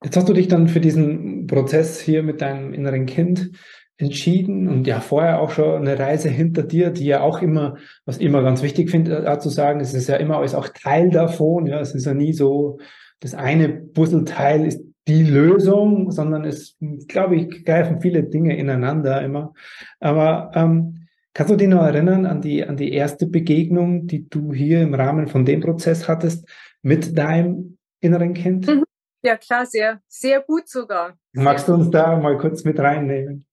Jetzt 0.07 0.15
hast 0.15 0.29
du 0.29 0.33
dich 0.33 0.47
dann 0.47 0.69
für 0.69 0.79
diesen 0.79 1.47
Prozess 1.47 1.99
hier 1.99 2.23
mit 2.23 2.39
deinem 2.39 2.71
inneren 2.71 3.07
Kind 3.07 3.51
entschieden 3.97 4.69
und 4.69 4.87
ja 4.87 5.01
vorher 5.01 5.41
auch 5.41 5.49
schon 5.49 5.85
eine 5.85 5.99
Reise 5.99 6.29
hinter 6.29 6.63
dir, 6.63 6.91
die 6.91 7.07
ja 7.07 7.19
auch 7.19 7.41
immer, 7.41 7.75
was 8.05 8.17
immer 8.17 8.41
ganz 8.41 8.63
wichtig 8.63 8.89
finde, 8.89 9.25
äh, 9.25 9.39
zu 9.39 9.49
sagen, 9.49 9.81
es 9.81 9.93
ist 9.93 10.07
ja 10.07 10.15
immer 10.15 10.37
alles 10.37 10.55
auch 10.55 10.69
Teil 10.69 11.09
davon, 11.09 11.65
ja, 11.65 11.82
es 11.82 11.93
ist 11.93 12.05
ja 12.05 12.13
nie 12.13 12.32
so, 12.32 12.79
das 13.19 13.36
eine 13.36 13.67
Puzzleteil 13.67 14.65
ist 14.65 14.82
die 15.10 15.23
Lösung, 15.23 16.10
sondern 16.10 16.45
es, 16.45 16.77
glaube 17.10 17.36
ich, 17.36 17.65
greifen 17.65 17.99
viele 17.99 18.23
Dinge 18.23 18.55
ineinander 18.55 19.21
immer. 19.21 19.51
Aber 19.99 20.51
ähm, 20.55 21.08
kannst 21.34 21.51
du 21.51 21.58
dich 21.58 21.67
noch 21.67 21.84
erinnern 21.84 22.25
an 22.25 22.39
die, 22.39 22.63
an 22.63 22.77
die 22.77 22.93
erste 22.93 23.27
Begegnung, 23.27 24.08
die 24.08 24.29
du 24.29 24.53
hier 24.53 24.84
im 24.84 24.93
Rahmen 24.93 25.27
von 25.27 25.43
dem 25.43 25.60
Prozess 25.60 26.08
hattest 26.08 26.47
mit 26.82 27.17
deinem 27.17 27.77
inneren 27.99 28.34
Kind? 28.34 28.67
Mhm. 28.67 28.87
Ja, 29.23 29.38
klar, 29.38 29.65
sehr, 29.65 30.01
sehr 30.08 30.41
gut 30.41 30.69
sogar. 30.69 31.17
Magst 31.34 31.67
du 31.67 31.73
uns 31.73 31.89
da 31.89 32.15
mal 32.17 32.38
kurz 32.38 32.63
mit 32.63 32.80
reinnehmen? 32.80 33.45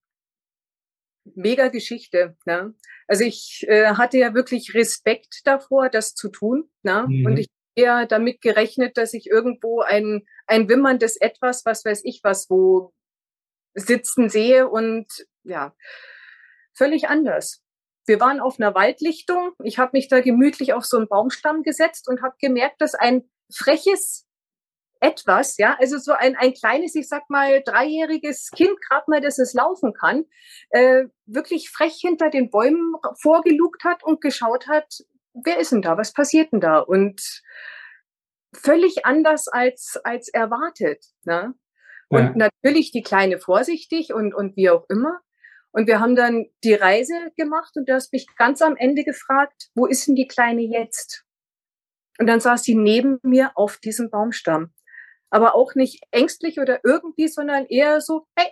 Mega 1.33 1.69
Geschichte. 1.69 2.37
Ne? 2.45 2.75
Also 3.07 3.23
ich 3.23 3.65
äh, 3.67 3.87
hatte 3.95 4.17
ja 4.17 4.33
wirklich 4.33 4.73
Respekt 4.75 5.41
davor, 5.45 5.89
das 5.89 6.13
zu 6.13 6.29
tun. 6.29 6.69
Ne? 6.83 7.05
Mhm. 7.07 7.25
Und 7.25 7.37
ich 7.37 7.47
eher 7.75 8.05
damit 8.05 8.41
gerechnet, 8.41 8.97
dass 8.97 9.13
ich 9.13 9.27
irgendwo 9.27 9.81
ein, 9.81 10.25
ein 10.47 10.69
wimmerndes 10.69 11.17
Etwas, 11.17 11.65
was 11.65 11.83
weiß 11.83 12.01
ich 12.05 12.21
was, 12.23 12.49
wo 12.49 12.93
sitzen 13.73 14.29
sehe 14.29 14.69
und 14.69 15.07
ja, 15.43 15.75
völlig 16.73 17.09
anders. 17.09 17.61
Wir 18.07 18.19
waren 18.19 18.39
auf 18.39 18.59
einer 18.59 18.73
Waldlichtung. 18.75 19.51
Ich 19.63 19.79
habe 19.79 19.91
mich 19.93 20.07
da 20.07 20.21
gemütlich 20.21 20.73
auf 20.73 20.85
so 20.85 20.97
einen 20.97 21.07
Baumstamm 21.07 21.63
gesetzt 21.63 22.07
und 22.07 22.21
habe 22.21 22.35
gemerkt, 22.39 22.79
dass 22.79 22.93
ein 22.93 23.29
freches 23.53 24.24
etwas, 24.99 25.57
ja, 25.57 25.77
also 25.79 25.97
so 25.97 26.13
ein, 26.13 26.35
ein 26.35 26.53
kleines, 26.53 26.95
ich 26.95 27.07
sag 27.07 27.29
mal, 27.29 27.61
dreijähriges 27.63 28.49
Kind, 28.51 28.79
gerade 28.87 29.05
mal, 29.07 29.21
dass 29.21 29.39
es 29.39 29.53
laufen 29.53 29.93
kann, 29.93 30.25
äh, 30.69 31.05
wirklich 31.25 31.69
frech 31.69 31.97
hinter 31.99 32.29
den 32.29 32.49
Bäumen 32.49 32.95
vorgelugt 33.21 33.83
hat 33.83 34.03
und 34.03 34.21
geschaut 34.21 34.67
hat, 34.67 34.87
wer 35.33 35.59
ist 35.59 35.71
denn 35.71 35.81
da, 35.81 35.97
was 35.97 36.13
passiert 36.13 36.51
denn 36.51 36.61
da? 36.61 36.79
Und 36.79 37.21
völlig 38.53 39.05
anders 39.05 39.47
als, 39.47 39.99
als 40.03 40.29
erwartet. 40.29 41.03
Ne? 41.23 41.53
Und 42.09 42.19
ja. 42.19 42.33
natürlich 42.35 42.91
die 42.91 43.03
Kleine 43.03 43.39
vorsichtig 43.39 44.13
und, 44.13 44.33
und 44.33 44.55
wie 44.55 44.69
auch 44.69 44.85
immer. 44.89 45.19
Und 45.71 45.87
wir 45.87 45.99
haben 45.99 46.15
dann 46.15 46.45
die 46.63 46.73
Reise 46.73 47.13
gemacht 47.35 47.73
und 47.75 47.89
du 47.89 47.93
hast 47.93 48.13
mich 48.13 48.27
ganz 48.37 48.61
am 48.61 48.77
Ende 48.77 49.03
gefragt, 49.03 49.69
wo 49.75 49.85
ist 49.85 50.07
denn 50.07 50.15
die 50.15 50.27
Kleine 50.27 50.61
jetzt? 50.61 51.25
Und 52.17 52.27
dann 52.27 52.39
saß 52.39 52.63
sie 52.63 52.75
neben 52.75 53.19
mir 53.23 53.51
auf 53.55 53.77
diesem 53.77 54.09
Baumstamm 54.09 54.71
aber 55.35 55.53
auch 55.53 55.75
nicht 55.75 56.01
ängstlich 56.11 56.61
oder 56.61 56.79
irgendwie, 56.85 57.27
sondern 57.27 57.65
eher 57.65 57.99
so, 57.99 58.25
hey, 58.37 58.47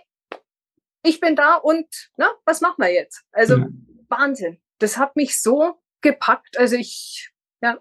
ich 1.02 1.18
bin 1.18 1.34
da 1.34 1.56
und 1.56 1.86
na, 2.18 2.30
was 2.44 2.60
machen 2.60 2.76
wir 2.76 2.92
jetzt? 2.92 3.24
Also 3.32 3.56
ja. 3.56 3.68
Wahnsinn. 4.08 4.60
Das 4.80 4.98
hat 4.98 5.16
mich 5.16 5.40
so 5.40 5.80
gepackt. 6.02 6.58
Also 6.58 6.76
ich, 6.76 7.30
ja. 7.62 7.80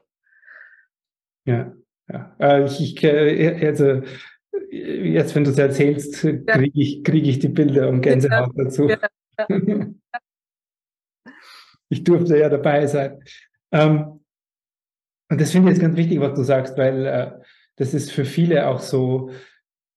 Ja, 1.43 1.73
ja. 2.09 2.35
Äh, 2.39 2.63
ich, 2.63 2.79
ich 2.79 3.03
äh, 3.03 3.67
also, 3.67 4.03
jetzt, 4.71 5.35
wenn 5.35 5.43
du 5.43 5.51
es 5.51 5.57
erzählst, 5.57 6.21
kriege 6.21 6.81
ich, 6.81 7.03
krieg 7.03 7.27
ich 7.27 7.39
die 7.39 7.49
Bilder 7.49 7.89
und 7.89 8.03
Gänsehaut 8.03 8.53
dazu. 8.55 8.87
Ja, 8.87 8.99
ja. 9.37 9.47
ich 11.89 12.05
durfte 12.05 12.37
ja 12.37 12.47
dabei 12.47 12.87
sein. 12.87 13.21
Ähm, 13.73 14.23
und 15.29 15.41
das 15.41 15.51
finde 15.51 15.69
ich 15.69 15.75
jetzt 15.75 15.81
ganz 15.81 15.97
wichtig, 15.97 16.21
was 16.21 16.35
du 16.35 16.43
sagst, 16.43 16.77
weil 16.77 17.05
äh, 17.05 17.42
das 17.75 17.93
ist 17.93 18.11
für 18.11 18.25
viele 18.25 18.67
auch 18.67 18.79
so 18.79 19.29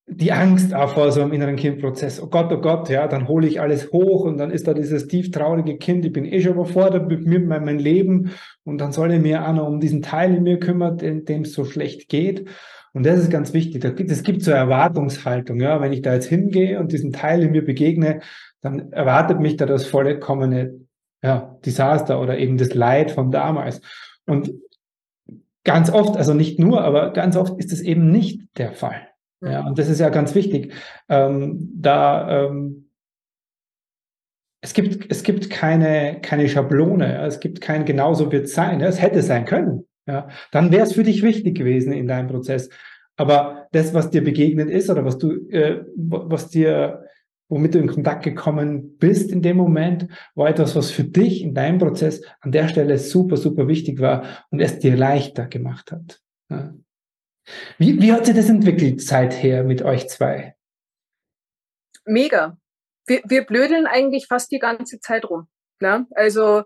die 0.08 0.30
Angst 0.30 0.72
auch 0.72 0.94
vor 0.94 1.10
so 1.10 1.20
einem 1.20 1.32
inneren 1.32 1.56
Kindprozess. 1.56 2.22
Oh 2.22 2.28
Gott, 2.28 2.52
oh 2.52 2.60
Gott, 2.60 2.88
ja, 2.88 3.08
dann 3.08 3.26
hole 3.26 3.48
ich 3.48 3.60
alles 3.60 3.90
hoch 3.90 4.24
und 4.24 4.38
dann 4.38 4.52
ist 4.52 4.68
da 4.68 4.74
dieses 4.74 5.08
tief 5.08 5.32
traurige 5.32 5.78
Kind. 5.78 6.04
Ich 6.04 6.12
bin 6.12 6.24
eh 6.24 6.40
schon 6.40 6.52
überfordert 6.52 7.08
mit 7.08 7.26
mir, 7.26 7.40
meinem 7.40 7.78
Leben 7.78 8.30
und 8.62 8.78
dann 8.78 8.92
soll 8.92 9.12
ich 9.12 9.20
mir 9.20 9.46
auch 9.46 9.52
noch 9.52 9.66
um 9.66 9.80
diesen 9.80 10.02
Teil 10.02 10.36
in 10.36 10.44
mir 10.44 10.60
kümmern, 10.60 10.96
dem 10.98 11.42
es 11.42 11.52
so 11.52 11.64
schlecht 11.64 12.08
geht. 12.08 12.48
Und 12.92 13.04
das 13.04 13.18
ist 13.18 13.30
ganz 13.30 13.52
wichtig. 13.52 13.84
Es 13.84 14.22
gibt 14.22 14.42
so 14.42 14.52
Erwartungshaltung. 14.52 15.60
Ja, 15.60 15.80
wenn 15.80 15.92
ich 15.92 16.02
da 16.02 16.14
jetzt 16.14 16.28
hingehe 16.28 16.78
und 16.78 16.92
diesen 16.92 17.12
Teil 17.12 17.42
in 17.42 17.50
mir 17.50 17.64
begegne, 17.64 18.20
dann 18.62 18.92
erwartet 18.92 19.40
mich 19.40 19.56
da 19.56 19.66
das 19.66 19.86
vollkommene 19.86 20.86
ja, 21.22 21.58
Desaster 21.66 22.20
oder 22.20 22.38
eben 22.38 22.56
das 22.56 22.74
Leid 22.74 23.10
von 23.10 23.30
damals. 23.32 23.80
Und 24.24 24.52
Ganz 25.66 25.90
oft, 25.90 26.16
also 26.16 26.32
nicht 26.32 26.60
nur, 26.60 26.82
aber 26.82 27.12
ganz 27.12 27.36
oft 27.36 27.58
ist 27.58 27.72
es 27.72 27.80
eben 27.80 28.12
nicht 28.12 28.40
der 28.56 28.72
Fall. 28.72 29.08
Ja, 29.42 29.66
und 29.66 29.76
das 29.80 29.88
ist 29.88 29.98
ja 29.98 30.10
ganz 30.10 30.36
wichtig. 30.36 30.72
Ähm, 31.08 31.72
da 31.74 32.46
ähm, 32.46 32.92
es 34.60 34.74
gibt, 34.74 35.10
es 35.10 35.24
gibt 35.24 35.50
keine, 35.50 36.20
keine 36.22 36.48
Schablone, 36.48 37.14
ja, 37.14 37.26
es 37.26 37.40
gibt 37.40 37.60
kein 37.60 37.84
genauso 37.84 38.30
wird 38.30 38.44
es 38.44 38.54
sein. 38.54 38.78
Ja, 38.78 38.86
es 38.86 39.02
hätte 39.02 39.22
sein 39.22 39.44
können. 39.44 39.88
Ja, 40.06 40.28
dann 40.52 40.70
wäre 40.70 40.84
es 40.84 40.92
für 40.92 41.02
dich 41.02 41.24
wichtig 41.24 41.56
gewesen 41.56 41.92
in 41.92 42.06
deinem 42.06 42.28
Prozess. 42.28 42.70
Aber 43.16 43.66
das, 43.72 43.92
was 43.92 44.10
dir 44.10 44.22
begegnet 44.22 44.70
ist 44.70 44.88
oder 44.88 45.04
was 45.04 45.18
du, 45.18 45.32
äh, 45.50 45.84
was 45.96 46.48
dir 46.48 47.05
womit 47.48 47.74
du 47.74 47.78
in 47.78 47.86
Kontakt 47.86 48.24
gekommen 48.24 48.96
bist 48.98 49.30
in 49.30 49.42
dem 49.42 49.56
Moment, 49.56 50.08
war 50.34 50.48
etwas, 50.48 50.74
was 50.74 50.90
für 50.90 51.04
dich 51.04 51.42
in 51.42 51.54
deinem 51.54 51.78
Prozess 51.78 52.22
an 52.40 52.52
der 52.52 52.68
Stelle 52.68 52.98
super, 52.98 53.36
super 53.36 53.68
wichtig 53.68 54.00
war 54.00 54.24
und 54.50 54.60
es 54.60 54.78
dir 54.78 54.96
leichter 54.96 55.46
gemacht 55.46 55.92
hat. 55.92 56.20
Wie, 57.78 58.00
wie 58.00 58.12
hat 58.12 58.26
sich 58.26 58.34
das 58.34 58.48
entwickelt 58.48 59.00
seither 59.00 59.64
mit 59.64 59.82
euch 59.82 60.08
zwei? 60.08 60.56
Mega. 62.04 62.58
Wir, 63.06 63.22
wir 63.24 63.44
blödeln 63.44 63.86
eigentlich 63.86 64.26
fast 64.26 64.50
die 64.50 64.58
ganze 64.58 64.98
Zeit 65.00 65.28
rum. 65.28 65.48
Ne? 65.80 66.06
Also 66.12 66.64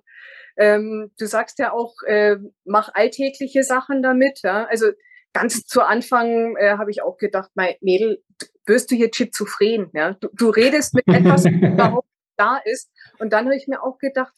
ähm, 0.57 1.11
du 1.19 1.27
sagst 1.27 1.59
ja 1.59 1.73
auch, 1.73 1.95
äh, 2.07 2.37
mach 2.65 2.95
alltägliche 2.95 3.63
Sachen 3.63 4.03
damit. 4.03 4.41
Ja? 4.43 4.65
Also 4.65 4.91
ganz 5.33 5.67
zu 5.67 5.83
Anfang 5.83 6.57
äh, 6.57 6.77
habe 6.79 6.91
ich 6.91 7.03
auch 7.03 7.19
gedacht, 7.19 7.51
mein 7.55 7.75
Mädel, 7.81 8.23
wirst 8.71 8.91
du 8.91 8.95
hier 8.97 9.11
schizophren. 9.13 9.91
Ja? 9.93 10.15
Du, 10.15 10.29
du 10.33 10.49
redest 10.49 10.95
mit 10.95 11.07
etwas, 11.07 11.45
was 11.45 11.53
überhaupt 11.53 12.09
da 12.37 12.57
ist. 12.65 12.91
Und 13.19 13.33
dann 13.33 13.45
habe 13.45 13.57
ich 13.57 13.69
mir 13.69 13.83
auch 13.83 13.99
gedacht, 13.99 14.33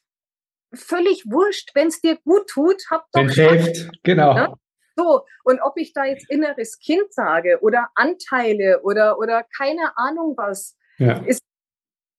völlig 0.75 1.25
wurscht, 1.27 1.71
wenn 1.75 1.88
es 1.88 2.01
dir 2.01 2.18
gut 2.25 2.49
tut, 2.49 2.83
hab 2.90 3.07
doch. 3.12 3.23
Wenn 3.23 3.90
genau. 4.03 4.35
Ja? 4.35 4.55
So, 4.97 5.25
und 5.45 5.61
ob 5.61 5.79
ich 5.79 5.92
da 5.92 6.05
jetzt 6.05 6.29
inneres 6.29 6.79
Kind 6.79 7.12
sage 7.12 7.59
oder 7.62 7.88
Anteile 7.95 8.83
oder, 8.83 9.18
oder 9.18 9.45
keine 9.57 9.97
Ahnung 9.97 10.35
was, 10.37 10.77
ja. 10.99 11.23
ist 11.25 11.42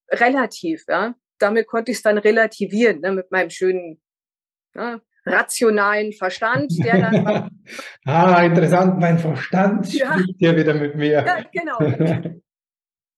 relativ. 0.10 0.86
Ja? 0.88 1.16
Damit 1.40 1.68
konnte 1.68 1.92
ich 1.92 1.98
es 1.98 2.04
dann 2.04 2.18
relativieren 2.18 3.02
ne, 3.02 3.12
mit 3.12 3.32
meinem 3.32 3.50
schönen 3.50 4.02
ne, 4.74 5.02
rationalen 5.26 6.14
Verstand, 6.14 6.72
der 6.84 7.00
dann. 7.00 7.50
ah, 8.06 8.44
interessant, 8.44 9.00
mein 9.00 9.18
Verstand 9.18 9.94
ja. 9.94 10.14
spricht 10.14 10.42
ja 10.42 10.56
wieder 10.56 10.74
mit 10.74 10.96
mir. 10.96 11.24
Ja, 11.26 11.44
genau. 11.52 11.78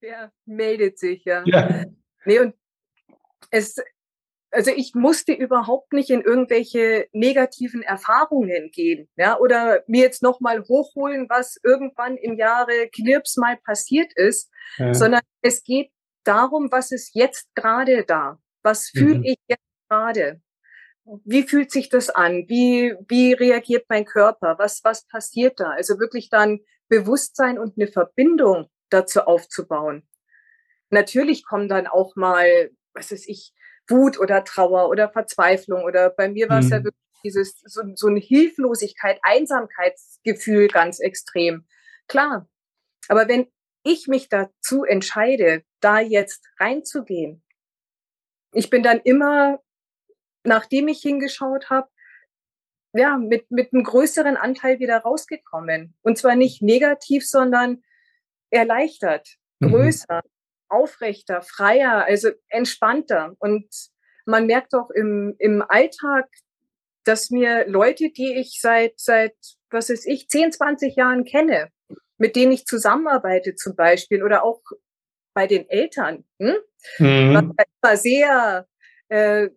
der 0.02 0.32
meldet 0.46 1.00
sich, 1.00 1.26
ja. 1.26 1.44
ja. 1.46 1.86
Nee, 2.26 2.40
und 2.40 2.56
es, 3.52 3.78
also 4.52 4.72
ich 4.72 4.94
musste 4.96 5.34
überhaupt 5.34 5.94
nicht 5.94 6.10
in 6.10 6.22
irgendwelche 6.22 7.08
negativen 7.12 7.82
Erfahrungen 7.82 8.72
gehen, 8.72 9.10
ja, 9.16 9.38
oder 9.40 9.84
mir 9.88 10.02
jetzt 10.02 10.24
nochmal 10.24 10.64
hochholen, 10.64 11.28
was 11.30 11.58
irgendwann 11.64 12.18
im 12.18 12.38
Jahre 12.38 12.90
Knirps 12.94 13.38
mal 13.38 13.58
passiert 13.58 14.14
ist, 14.16 14.52
ja. 14.78 14.94
sondern 14.94 15.22
es 15.42 15.64
geht 15.64 15.92
darum, 16.24 16.72
was 16.72 16.92
ist 16.92 17.16
jetzt 17.16 17.54
gerade 17.56 18.04
da? 18.06 18.40
Was 18.64 18.90
fühle 18.90 19.20
mhm. 19.20 19.24
ich 19.26 19.38
jetzt 19.48 19.64
gerade? 19.90 20.42
Wie 21.24 21.44
fühlt 21.44 21.72
sich 21.72 21.90
das 21.90 22.10
an? 22.10 22.46
Wie, 22.48 22.96
wie 23.08 23.34
reagiert 23.34 23.86
mein 23.90 24.06
Körper? 24.06 24.56
Was, 24.58 24.84
was 24.84 25.08
passiert 25.08 25.60
da? 25.60 25.70
Also 25.70 26.00
wirklich 26.00 26.30
dann 26.30 26.60
Bewusstsein 26.88 27.60
und 27.60 27.78
eine 27.78 27.88
Verbindung 27.88 28.70
dazu 28.90 29.22
aufzubauen. 29.22 30.08
Natürlich 30.90 31.46
kommen 31.46 31.70
dann 31.70 31.88
auch 31.88 32.16
mal, 32.16 32.72
was 32.94 33.12
weiß 33.12 33.28
ich, 33.28 33.54
Wut 33.88 34.20
oder 34.20 34.44
Trauer 34.44 34.90
oder 34.90 35.10
Verzweiflung 35.10 35.84
oder 35.84 36.10
bei 36.10 36.30
mir 36.30 36.50
war 36.50 36.60
es 36.60 36.70
ja 36.70 36.80
mhm. 36.80 36.86
wirklich 36.86 37.04
dieses, 37.24 37.62
so, 37.66 37.82
so 37.96 38.08
eine 38.08 38.20
Hilflosigkeit, 38.20 39.20
Einsamkeitsgefühl 39.24 40.68
ganz 40.68 41.00
extrem. 41.00 41.66
Klar. 42.08 42.48
Aber 43.08 43.28
wenn 43.28 43.48
ich 43.84 44.08
mich 44.08 44.30
dazu 44.30 44.84
entscheide, 44.84 45.64
da 45.80 46.00
jetzt 46.00 46.48
reinzugehen, 46.60 47.44
ich 48.54 48.70
bin 48.70 48.84
dann 48.84 49.00
immer, 49.02 49.60
nachdem 50.46 50.88
ich 50.88 51.02
hingeschaut 51.02 51.70
habe, 51.70 51.90
ja, 52.94 53.18
mit, 53.18 53.52
mit 53.52 53.74
einem 53.74 53.84
größeren 53.84 54.38
Anteil 54.38 54.80
wieder 54.80 55.00
rausgekommen. 55.00 55.94
Und 56.02 56.18
zwar 56.18 56.36
nicht 56.36 56.62
negativ, 56.62 57.28
sondern 57.28 57.84
erleichtert, 58.50 59.36
mhm. 59.60 59.70
größer, 59.70 60.22
mhm. 60.24 60.30
aufrechter, 60.70 61.42
freier, 61.42 62.06
also 62.06 62.30
entspannter. 62.48 63.36
Und 63.40 63.68
man 64.26 64.46
merkt 64.46 64.74
auch 64.74 64.90
im, 64.92 65.36
im 65.40 65.64
Alltag, 65.68 66.28
dass 67.04 67.30
mir 67.30 67.68
Leute, 67.68 68.10
die 68.10 68.34
ich 68.34 68.60
seit, 68.62 69.00
seit, 69.00 69.36
was 69.70 69.90
weiß 69.90 70.06
ich, 70.06 70.30
10, 70.30 70.54
20 70.54 70.96
Jahren 70.96 71.26
kenne, 71.26 71.70
mit 72.18 72.36
denen 72.36 72.54
ich 72.54 72.66
zusammenarbeite 72.66 73.56
zum 73.56 73.76
Beispiel 73.76 74.24
oder 74.24 74.44
auch 74.44 74.62
bei 75.34 75.48
den 75.48 75.70
Eltern, 75.70 76.24
hm? 76.40 76.56
mhm. 76.98 77.54
was 77.82 78.02
sehr 78.02 78.68
äh, 79.10 79.50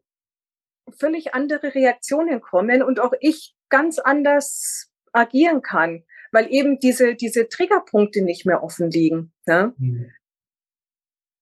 völlig 0.92 1.34
andere 1.34 1.74
Reaktionen 1.74 2.40
kommen 2.40 2.82
und 2.82 3.00
auch 3.00 3.12
ich 3.20 3.54
ganz 3.68 3.98
anders 3.98 4.90
agieren 5.12 5.62
kann, 5.62 6.04
weil 6.32 6.52
eben 6.52 6.78
diese, 6.78 7.14
diese 7.14 7.48
Triggerpunkte 7.48 8.22
nicht 8.22 8.46
mehr 8.46 8.62
offen 8.62 8.90
liegen. 8.90 9.32
Ja? 9.46 9.72
Mhm. 9.78 10.12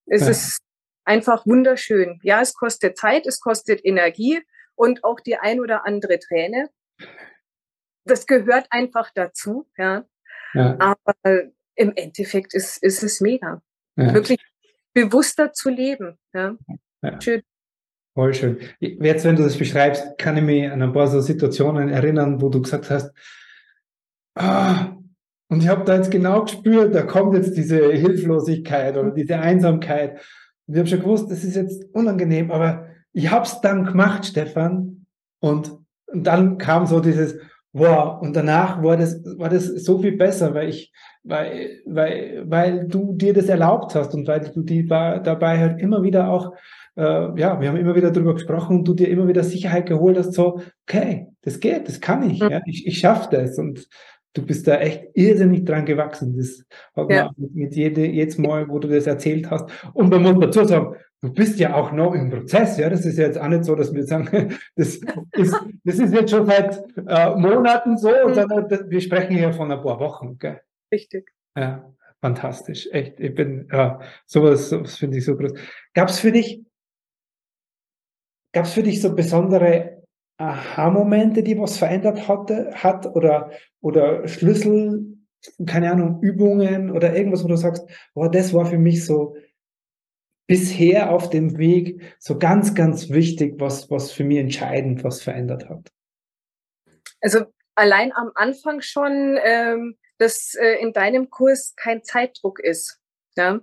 Es 0.06 0.22
ja. 0.22 0.30
ist 0.30 0.58
einfach 1.04 1.46
wunderschön. 1.46 2.20
Ja, 2.22 2.40
es 2.40 2.54
kostet 2.54 2.96
Zeit, 2.96 3.26
es 3.26 3.40
kostet 3.40 3.84
Energie 3.84 4.40
und 4.74 5.04
auch 5.04 5.20
die 5.20 5.36
ein 5.36 5.60
oder 5.60 5.86
andere 5.86 6.18
Träne. 6.18 6.70
Das 8.04 8.26
gehört 8.26 8.66
einfach 8.70 9.10
dazu. 9.14 9.68
Ja. 9.76 10.04
Ja. 10.54 10.76
Aber 10.78 11.14
im 11.74 11.92
Endeffekt 11.96 12.54
ist, 12.54 12.82
ist 12.82 13.02
es 13.02 13.20
mega. 13.20 13.62
Ja. 13.96 14.14
Wirklich 14.14 14.40
bewusster 14.92 15.52
zu 15.52 15.70
leben. 15.70 16.18
Ja. 16.32 16.56
Schön. 17.20 17.42
Voll 18.16 18.32
schön. 18.32 18.56
Jetzt, 18.80 19.26
wenn 19.26 19.36
du 19.36 19.42
das 19.42 19.58
beschreibst, 19.58 20.16
kann 20.16 20.38
ich 20.38 20.42
mich 20.42 20.70
an 20.70 20.80
ein 20.80 20.94
paar 20.94 21.06
so 21.06 21.20
Situationen 21.20 21.90
erinnern, 21.90 22.40
wo 22.40 22.48
du 22.48 22.62
gesagt 22.62 22.88
hast, 22.88 23.12
ah, 24.34 24.96
und 25.50 25.62
ich 25.62 25.68
habe 25.68 25.84
da 25.84 25.96
jetzt 25.96 26.10
genau 26.10 26.44
gespürt, 26.44 26.94
da 26.94 27.02
kommt 27.02 27.34
jetzt 27.34 27.54
diese 27.58 27.92
Hilflosigkeit 27.92 28.96
oder 28.96 29.10
diese 29.10 29.38
Einsamkeit. 29.38 30.18
Und 30.66 30.74
ich 30.74 30.78
habe 30.78 30.88
schon 30.88 31.00
gewusst, 31.00 31.30
das 31.30 31.44
ist 31.44 31.56
jetzt 31.56 31.84
unangenehm, 31.92 32.50
aber 32.50 32.86
ich 33.12 33.30
habe 33.30 33.44
es 33.44 33.60
dann 33.60 33.84
gemacht, 33.84 34.24
Stefan. 34.24 35.04
Und, 35.40 35.72
und 36.06 36.26
dann 36.26 36.56
kam 36.56 36.86
so 36.86 37.00
dieses, 37.00 37.36
Wow, 37.78 38.22
und 38.22 38.34
danach 38.34 38.82
war 38.82 38.96
das, 38.96 39.22
war 39.36 39.50
das 39.50 39.66
so 39.66 39.98
viel 39.98 40.16
besser, 40.16 40.54
weil 40.54 40.70
ich, 40.70 40.90
weil, 41.24 41.82
weil, 41.84 42.44
weil 42.46 42.88
du 42.88 43.12
dir 43.12 43.34
das 43.34 43.50
erlaubt 43.50 43.94
hast 43.94 44.14
und 44.14 44.26
weil 44.26 44.40
du 44.40 44.62
die 44.62 44.86
dabei 44.86 45.58
halt 45.58 45.78
immer 45.78 46.02
wieder 46.02 46.30
auch, 46.30 46.54
äh, 46.96 47.40
ja, 47.40 47.60
wir 47.60 47.68
haben 47.68 47.76
immer 47.76 47.94
wieder 47.94 48.10
darüber 48.10 48.34
gesprochen 48.34 48.78
und 48.78 48.88
du 48.88 48.94
dir 48.94 49.08
immer 49.08 49.28
wieder 49.28 49.44
Sicherheit 49.44 49.86
geholt 49.86 50.16
hast, 50.16 50.32
so, 50.32 50.60
okay, 50.88 51.28
das 51.42 51.60
geht, 51.60 51.88
das 51.88 52.00
kann 52.00 52.28
ich, 52.28 52.38
ja, 52.38 52.60
ich, 52.66 52.86
ich 52.86 52.98
schaffe 52.98 53.28
das 53.30 53.58
und 53.58 53.86
du 54.36 54.44
bist 54.44 54.66
da 54.66 54.78
echt 54.78 55.04
irrsinnig 55.14 55.64
dran 55.64 55.86
gewachsen. 55.86 56.36
Das 56.36 56.62
hat 56.94 57.10
ja. 57.10 57.24
man 57.24 57.34
mit, 57.38 57.54
mit 57.54 57.74
jede, 57.74 58.06
jedes 58.06 58.38
Mal, 58.38 58.68
wo 58.68 58.78
du 58.78 58.88
das 58.88 59.06
erzählt 59.06 59.50
hast. 59.50 59.68
Und 59.94 60.10
man 60.10 60.22
muss 60.22 60.38
dazu 60.38 60.64
sagen, 60.64 60.96
du 61.22 61.32
bist 61.32 61.58
ja 61.58 61.74
auch 61.74 61.92
noch 61.92 62.14
im 62.14 62.30
Prozess, 62.30 62.76
ja. 62.78 62.90
Das 62.90 63.04
ist 63.06 63.18
ja 63.18 63.26
jetzt 63.26 63.38
auch 63.38 63.48
nicht 63.48 63.64
so, 63.64 63.74
dass 63.74 63.94
wir 63.94 64.04
sagen, 64.04 64.54
das 64.76 64.96
ist, 65.32 65.54
das 65.84 65.98
ist 65.98 66.12
jetzt 66.12 66.30
schon 66.30 66.46
seit 66.46 66.82
äh, 67.06 67.34
Monaten 67.36 67.96
so, 67.96 68.10
mhm. 68.10 68.34
sondern 68.34 68.68
das, 68.68 68.84
wir 68.88 69.00
sprechen 69.00 69.36
hier 69.36 69.52
von 69.52 69.70
ein 69.72 69.82
paar 69.82 69.98
Wochen, 70.00 70.38
gell? 70.38 70.60
Richtig. 70.92 71.30
Ja, 71.56 71.90
fantastisch. 72.20 72.88
Echt, 72.92 73.18
ich 73.20 73.34
bin, 73.34 73.68
ja, 73.72 74.00
sowas, 74.26 74.68
sowas 74.68 74.96
finde 74.96 75.18
ich 75.18 75.24
so 75.24 75.36
groß. 75.36 75.52
Gab 75.94 76.10
es 76.10 76.20
für 76.20 76.32
dich, 76.32 76.62
gab 78.56 78.64
es 78.64 78.72
für 78.72 78.82
dich 78.82 79.02
so 79.02 79.14
besondere 79.14 80.02
Aha-Momente, 80.38 81.42
die 81.42 81.58
was 81.58 81.76
verändert 81.76 82.26
hatte, 82.26 82.72
hat 82.72 83.04
oder, 83.04 83.50
oder 83.82 84.26
Schlüssel, 84.28 85.18
keine 85.66 85.92
Ahnung, 85.92 86.22
Übungen 86.22 86.90
oder 86.90 87.14
irgendwas, 87.14 87.44
wo 87.44 87.48
du 87.48 87.56
sagst, 87.56 87.86
boah, 88.14 88.30
das 88.30 88.54
war 88.54 88.64
für 88.64 88.78
mich 88.78 89.04
so 89.04 89.36
bisher 90.46 91.10
auf 91.10 91.28
dem 91.28 91.58
Weg 91.58 92.16
so 92.18 92.38
ganz, 92.38 92.74
ganz 92.74 93.10
wichtig, 93.10 93.56
was, 93.58 93.90
was 93.90 94.10
für 94.10 94.24
mich 94.24 94.38
entscheidend 94.38 95.04
was 95.04 95.20
verändert 95.20 95.68
hat? 95.68 95.92
Also 97.20 97.44
allein 97.74 98.10
am 98.14 98.30
Anfang 98.36 98.80
schon, 98.80 99.38
ähm, 99.44 99.98
dass 100.16 100.54
äh, 100.54 100.80
in 100.80 100.94
deinem 100.94 101.28
Kurs 101.28 101.74
kein 101.76 102.02
Zeitdruck 102.04 102.58
ist. 102.60 103.02
Ja? 103.36 103.60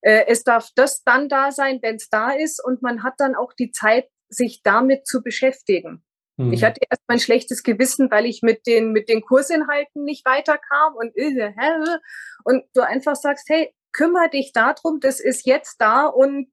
Äh, 0.00 0.26
es 0.28 0.44
darf 0.44 0.70
das 0.76 1.02
dann 1.02 1.28
da 1.28 1.50
sein, 1.50 1.80
wenn 1.82 1.96
es 1.96 2.08
da 2.08 2.30
ist 2.30 2.64
und 2.64 2.82
man 2.82 3.02
hat 3.02 3.14
dann 3.18 3.34
auch 3.34 3.52
die 3.52 3.72
Zeit, 3.72 4.11
sich 4.32 4.62
damit 4.62 5.06
zu 5.06 5.22
beschäftigen. 5.22 6.04
Mhm. 6.36 6.52
Ich 6.52 6.64
hatte 6.64 6.80
erst 6.88 7.02
mein 7.08 7.18
schlechtes 7.18 7.62
Gewissen, 7.62 8.10
weil 8.10 8.26
ich 8.26 8.42
mit 8.42 8.66
den, 8.66 8.92
mit 8.92 9.08
den 9.08 9.22
Kursinhalten 9.22 10.04
nicht 10.04 10.24
weiterkam 10.24 10.94
und, 10.96 11.12
äh, 11.16 11.52
und 12.44 12.64
du 12.74 12.80
einfach 12.82 13.16
sagst, 13.16 13.48
hey, 13.48 13.74
kümmere 13.92 14.30
dich 14.30 14.52
darum, 14.52 15.00
das 15.00 15.20
ist 15.20 15.46
jetzt 15.46 15.76
da 15.80 16.06
und 16.06 16.48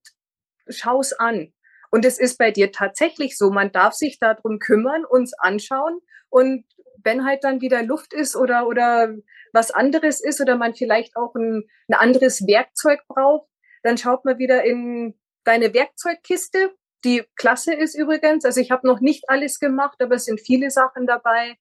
schau's 0.67 1.13
an. 1.13 1.53
Und 1.91 2.05
es 2.05 2.19
ist 2.19 2.37
bei 2.37 2.51
dir 2.51 2.71
tatsächlich 2.71 3.37
so, 3.37 3.49
man 3.49 3.71
darf 3.71 3.93
sich 3.93 4.19
darum 4.19 4.59
kümmern, 4.59 5.05
uns 5.05 5.33
anschauen 5.39 5.99
und 6.29 6.65
wenn 7.03 7.25
halt 7.25 7.43
dann 7.43 7.61
wieder 7.61 7.81
Luft 7.83 8.13
ist 8.13 8.35
oder, 8.35 8.67
oder 8.67 9.15
was 9.53 9.71
anderes 9.71 10.21
ist 10.21 10.41
oder 10.41 10.57
man 10.57 10.75
vielleicht 10.75 11.15
auch 11.15 11.33
ein, 11.35 11.63
ein 11.87 11.93
anderes 11.93 12.45
Werkzeug 12.45 12.99
braucht, 13.07 13.47
dann 13.83 13.97
schaut 13.97 14.25
man 14.25 14.37
wieder 14.37 14.63
in 14.63 15.17
deine 15.43 15.73
Werkzeugkiste. 15.73 16.75
Die 17.03 17.23
klasse 17.35 17.73
ist 17.73 17.95
übrigens, 17.95 18.45
also 18.45 18.59
ich 18.59 18.71
habe 18.71 18.87
noch 18.87 18.99
nicht 18.99 19.29
alles 19.29 19.59
gemacht, 19.59 20.01
aber 20.01 20.15
es 20.15 20.25
sind 20.25 20.41
viele 20.41 20.69
Sachen 20.69 21.07
dabei, 21.07 21.55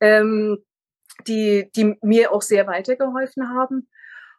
ähm, 0.00 0.64
die, 1.26 1.70
die 1.74 1.96
mir 2.02 2.32
auch 2.32 2.42
sehr 2.42 2.66
weitergeholfen 2.66 3.48
haben. 3.50 3.88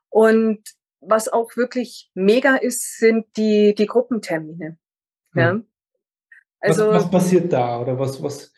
Und 0.10 0.62
was 1.02 1.28
auch 1.28 1.56
wirklich 1.56 2.10
mega 2.14 2.56
ist, 2.56 2.98
sind 2.98 3.26
die, 3.36 3.76
die 3.76 3.86
Gruppentermine. 3.86 4.78
Ja. 5.36 5.52
Hm. 5.52 5.68
Also, 6.60 6.88
was, 6.88 7.04
was 7.04 7.12
passiert 7.12 7.54
da? 7.54 7.80
Oder 7.80 8.00
was, 8.00 8.22
was, 8.22 8.54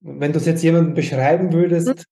wenn 0.00 0.32
du 0.32 0.38
es 0.38 0.46
jetzt 0.46 0.62
jemandem 0.62 0.94
beschreiben 0.94 1.52
würdest, 1.52 1.88
hm? 1.88 2.04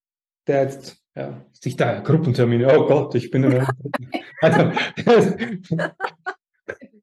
der 0.47 0.63
jetzt 0.63 0.97
ja, 1.15 1.45
sich 1.53 1.75
da 1.75 1.99
Gruppentermine, 1.99 2.77
oh 2.77 2.87
Gott, 2.87 3.15
ich 3.15 3.31
bin 3.31 3.43
in 3.43 3.65
also, 4.41 4.71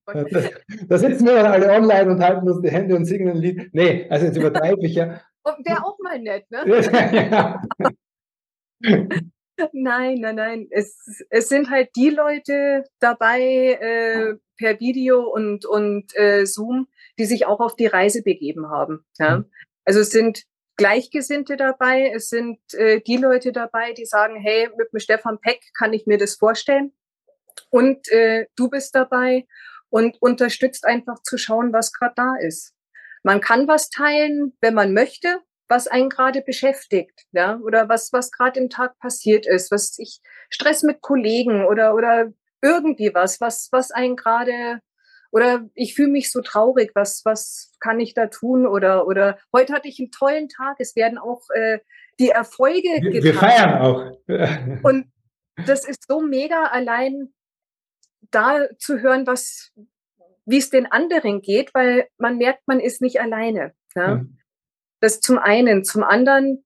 da 0.06 0.98
sitzen 0.98 1.26
wir 1.26 1.34
dann 1.34 1.46
alle 1.46 1.70
online 1.70 2.10
und 2.10 2.22
halten 2.22 2.48
uns 2.48 2.62
die 2.62 2.70
Hände 2.70 2.94
und 2.96 3.04
singen 3.04 3.28
ein 3.28 3.36
Lied. 3.36 3.70
Nee, 3.72 4.06
also 4.08 4.26
jetzt 4.26 4.36
übertreibe 4.36 4.86
ich 4.86 4.94
ja. 4.94 5.20
Wäre 5.64 5.84
auch 5.84 5.98
mal 6.00 6.18
nett, 6.18 6.50
ne? 6.50 7.60
Nein, 9.72 10.18
nein, 10.20 10.34
nein. 10.36 10.66
Es, 10.70 11.24
es 11.30 11.48
sind 11.48 11.70
halt 11.70 11.90
die 11.96 12.10
Leute 12.10 12.84
dabei 13.00 13.40
äh, 13.80 14.34
per 14.58 14.80
Video 14.80 15.22
und, 15.22 15.64
und 15.64 16.14
äh, 16.14 16.44
Zoom, 16.44 16.88
die 17.18 17.24
sich 17.24 17.46
auch 17.46 17.60
auf 17.60 17.74
die 17.76 17.86
Reise 17.86 18.22
begeben 18.22 18.68
haben. 18.68 19.04
Ja? 19.18 19.38
Mhm. 19.38 19.50
Also 19.84 20.00
es 20.00 20.10
sind 20.10 20.44
Gleichgesinnte 20.76 21.56
dabei, 21.56 22.12
es 22.14 22.28
sind 22.28 22.58
äh, 22.74 23.00
die 23.00 23.16
Leute 23.16 23.52
dabei, 23.52 23.92
die 23.94 24.04
sagen, 24.04 24.36
hey, 24.36 24.68
mit 24.76 24.92
dem 24.92 25.00
Stefan 25.00 25.38
Peck 25.40 25.60
kann 25.78 25.94
ich 25.94 26.06
mir 26.06 26.18
das 26.18 26.34
vorstellen. 26.34 26.92
Und 27.70 28.10
äh, 28.12 28.46
du 28.56 28.68
bist 28.68 28.94
dabei 28.94 29.46
und 29.96 30.20
unterstützt 30.20 30.84
einfach 30.84 31.22
zu 31.22 31.38
schauen, 31.38 31.72
was 31.72 31.90
gerade 31.90 32.12
da 32.16 32.34
ist. 32.38 32.74
Man 33.22 33.40
kann 33.40 33.66
was 33.66 33.88
teilen, 33.88 34.52
wenn 34.60 34.74
man 34.74 34.92
möchte, 34.92 35.38
was 35.68 35.88
einen 35.88 36.10
gerade 36.10 36.42
beschäftigt, 36.42 37.22
ja, 37.32 37.58
oder 37.64 37.88
was, 37.88 38.12
was 38.12 38.30
gerade 38.30 38.60
im 38.60 38.68
Tag 38.68 38.98
passiert 38.98 39.46
ist, 39.46 39.70
was 39.70 39.98
ich 39.98 40.20
Stress 40.50 40.82
mit 40.82 41.00
Kollegen 41.00 41.64
oder, 41.64 41.94
oder 41.94 42.30
irgendwie 42.60 43.10
was, 43.14 43.40
was, 43.40 43.70
was 43.72 43.90
einen 43.90 44.16
gerade, 44.16 44.80
oder 45.32 45.66
ich 45.74 45.94
fühle 45.94 46.10
mich 46.10 46.30
so 46.30 46.42
traurig, 46.42 46.90
was, 46.94 47.22
was 47.24 47.72
kann 47.80 47.98
ich 47.98 48.12
da 48.12 48.26
tun? 48.26 48.66
Oder, 48.66 49.06
oder 49.06 49.38
heute 49.54 49.72
hatte 49.72 49.88
ich 49.88 49.98
einen 49.98 50.10
tollen 50.10 50.50
Tag, 50.50 50.76
es 50.78 50.94
werden 50.94 51.16
auch 51.16 51.40
äh, 51.54 51.78
die 52.18 52.28
Erfolge 52.28 53.00
wir, 53.00 53.22
Wir 53.22 53.34
feiern 53.34 53.80
auch. 53.80 54.12
Und 54.82 55.10
das 55.64 55.88
ist 55.88 56.04
so 56.06 56.20
mega 56.20 56.64
allein 56.64 57.32
da 58.30 58.66
zu 58.78 59.00
hören, 59.00 59.26
was, 59.26 59.72
wie 60.44 60.58
es 60.58 60.70
den 60.70 60.86
anderen 60.86 61.42
geht, 61.42 61.74
weil 61.74 62.08
man 62.18 62.38
merkt, 62.38 62.66
man 62.66 62.80
ist 62.80 63.00
nicht 63.00 63.20
alleine. 63.20 63.74
Ja? 63.94 64.16
Mhm. 64.16 64.38
Das 65.00 65.20
zum 65.20 65.38
einen. 65.38 65.84
Zum 65.84 66.02
anderen 66.02 66.64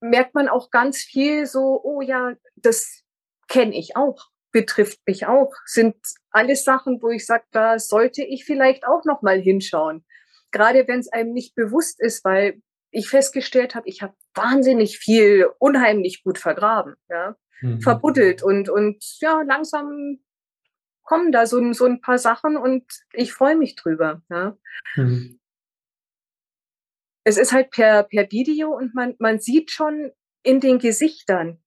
merkt 0.00 0.34
man 0.34 0.48
auch 0.48 0.70
ganz 0.70 0.98
viel 0.98 1.46
so, 1.46 1.80
oh 1.82 2.00
ja, 2.00 2.34
das 2.56 3.02
kenne 3.48 3.76
ich 3.76 3.96
auch, 3.96 4.28
betrifft 4.52 5.00
mich 5.06 5.26
auch, 5.26 5.52
sind 5.64 5.96
alles 6.30 6.64
Sachen, 6.64 7.02
wo 7.02 7.10
ich 7.10 7.26
sage, 7.26 7.44
da 7.50 7.78
sollte 7.78 8.22
ich 8.22 8.44
vielleicht 8.44 8.86
auch 8.86 9.04
noch 9.04 9.22
mal 9.22 9.40
hinschauen. 9.40 10.04
Gerade 10.50 10.86
wenn 10.86 11.00
es 11.00 11.12
einem 11.12 11.32
nicht 11.32 11.54
bewusst 11.54 12.00
ist, 12.00 12.24
weil 12.24 12.62
ich 12.90 13.08
festgestellt 13.08 13.74
habe, 13.74 13.88
ich 13.88 14.02
habe 14.02 14.14
wahnsinnig 14.34 14.98
viel 14.98 15.50
unheimlich 15.58 16.22
gut 16.22 16.38
vergraben, 16.38 16.94
ja, 17.08 17.36
mhm. 17.60 17.80
verbuddelt 17.80 18.42
und 18.42 18.68
und 18.70 19.04
ja 19.20 19.42
langsam 19.42 20.20
kommen 21.08 21.32
da 21.32 21.46
so, 21.46 21.72
so 21.72 21.86
ein 21.86 22.00
paar 22.00 22.18
Sachen 22.18 22.56
und 22.56 22.84
ich 23.12 23.32
freue 23.32 23.56
mich 23.56 23.76
drüber. 23.76 24.22
Ja. 24.28 24.56
Mhm 24.96 25.38
es 27.28 27.36
ist 27.36 27.52
halt 27.52 27.70
per, 27.70 28.04
per 28.04 28.30
Video 28.30 28.74
und 28.74 28.94
man, 28.94 29.14
man 29.18 29.38
sieht 29.38 29.70
schon 29.70 30.12
in 30.42 30.60
den 30.60 30.78
Gesichtern, 30.78 31.62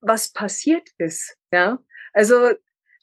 was 0.00 0.32
passiert 0.32 0.88
ist. 0.98 1.36
Ja, 1.50 1.80
also 2.12 2.52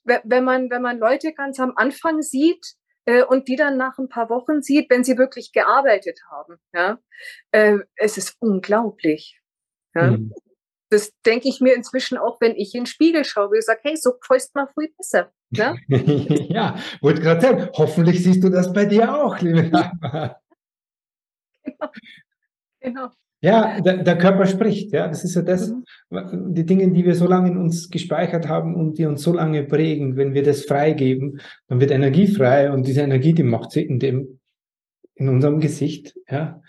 wenn 0.05 0.43
man, 0.45 0.69
wenn 0.69 0.81
man 0.81 0.99
Leute 0.99 1.33
ganz 1.33 1.59
am 1.59 1.73
Anfang 1.75 2.21
sieht 2.21 2.65
äh, 3.03 3.23
und 3.23 3.49
die 3.49 3.57
dann 3.57 3.75
nach 3.75 3.97
ein 3.97 4.07
paar 4.07 4.29
Wochen 4.29 4.61
sieht, 4.61 4.89
wenn 4.89 5.03
sie 5.03 5.17
wirklich 5.17 5.51
gearbeitet 5.51 6.21
haben, 6.31 6.59
ja, 6.73 6.99
äh, 7.51 7.79
es 7.95 8.17
ist 8.17 8.37
unglaublich. 8.39 9.41
Ja. 9.95 10.11
Mhm. 10.11 10.33
Das 10.89 11.11
denke 11.25 11.49
ich 11.49 11.61
mir 11.61 11.75
inzwischen 11.75 12.17
auch, 12.17 12.39
wenn 12.41 12.55
ich 12.55 12.75
in 12.75 12.81
den 12.81 12.85
Spiegel 12.85 13.25
schaue, 13.25 13.57
ich 13.57 13.65
sage, 13.65 13.79
hey, 13.83 13.95
so 13.97 14.13
fäust 14.21 14.53
mal 14.55 14.67
früh 14.73 14.87
besser. 14.97 15.31
Ja, 15.51 15.75
ja 15.87 16.77
wollte 17.01 17.21
gerade 17.21 17.41
sagen, 17.41 17.69
hoffentlich 17.73 18.23
siehst 18.23 18.43
du 18.43 18.49
das 18.49 18.71
bei 18.71 18.85
dir 18.85 19.13
auch, 19.13 19.39
liebe 19.39 19.69
Dagmar. 19.69 20.41
Genau. 21.67 21.89
genau. 22.79 23.09
Ja, 23.41 23.79
der, 23.81 24.03
der, 24.03 24.17
Körper 24.17 24.45
spricht, 24.45 24.91
ja. 24.91 25.07
Das 25.07 25.23
ist 25.23 25.35
ja 25.35 25.41
das, 25.41 25.71
mhm. 26.09 26.53
die 26.53 26.65
Dinge, 26.65 26.91
die 26.91 27.05
wir 27.05 27.15
so 27.15 27.27
lange 27.27 27.51
in 27.51 27.57
uns 27.57 27.89
gespeichert 27.89 28.47
haben 28.47 28.75
und 28.75 28.97
die 28.97 29.05
uns 29.05 29.21
so 29.21 29.33
lange 29.33 29.63
prägen, 29.63 30.15
wenn 30.15 30.33
wir 30.33 30.41
das 30.41 30.65
freigeben, 30.65 31.39
dann 31.67 31.79
wird 31.79 31.91
Energie 31.91 32.27
frei 32.27 32.71
und 32.71 32.87
diese 32.87 33.01
Energie, 33.01 33.33
die 33.33 33.43
macht 33.43 33.71
sie 33.71 33.83
in 33.83 33.99
dem, 33.99 34.39
in 35.15 35.29
unserem 35.29 35.59
Gesicht, 35.59 36.15
ja. 36.29 36.61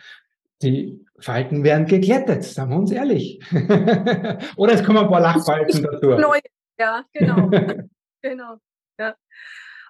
Die 0.63 1.05
Falten 1.19 1.65
werden 1.65 1.87
geglättet, 1.87 2.45
sagen 2.45 2.71
wir 2.71 2.79
uns 2.79 2.91
ehrlich. 2.91 3.41
Oder 4.57 4.73
es 4.73 4.85
kommen 4.85 4.99
ein 4.99 5.09
paar 5.09 5.21
Lachfalten 5.21 5.83
dazu. 5.83 6.07
Neu, 6.07 6.41
ja, 6.79 7.05
genau. 7.13 7.51
genau, 8.23 8.57
ja. 8.99 9.17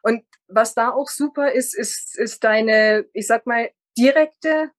Und 0.03 0.25
was 0.49 0.75
da 0.75 0.91
auch 0.91 1.09
super 1.09 1.53
ist, 1.53 1.77
ist, 1.77 2.19
ist 2.19 2.45
deine, 2.45 3.07
ich 3.13 3.27
sag 3.27 3.47
mal, 3.47 3.71
direkte 3.97 4.71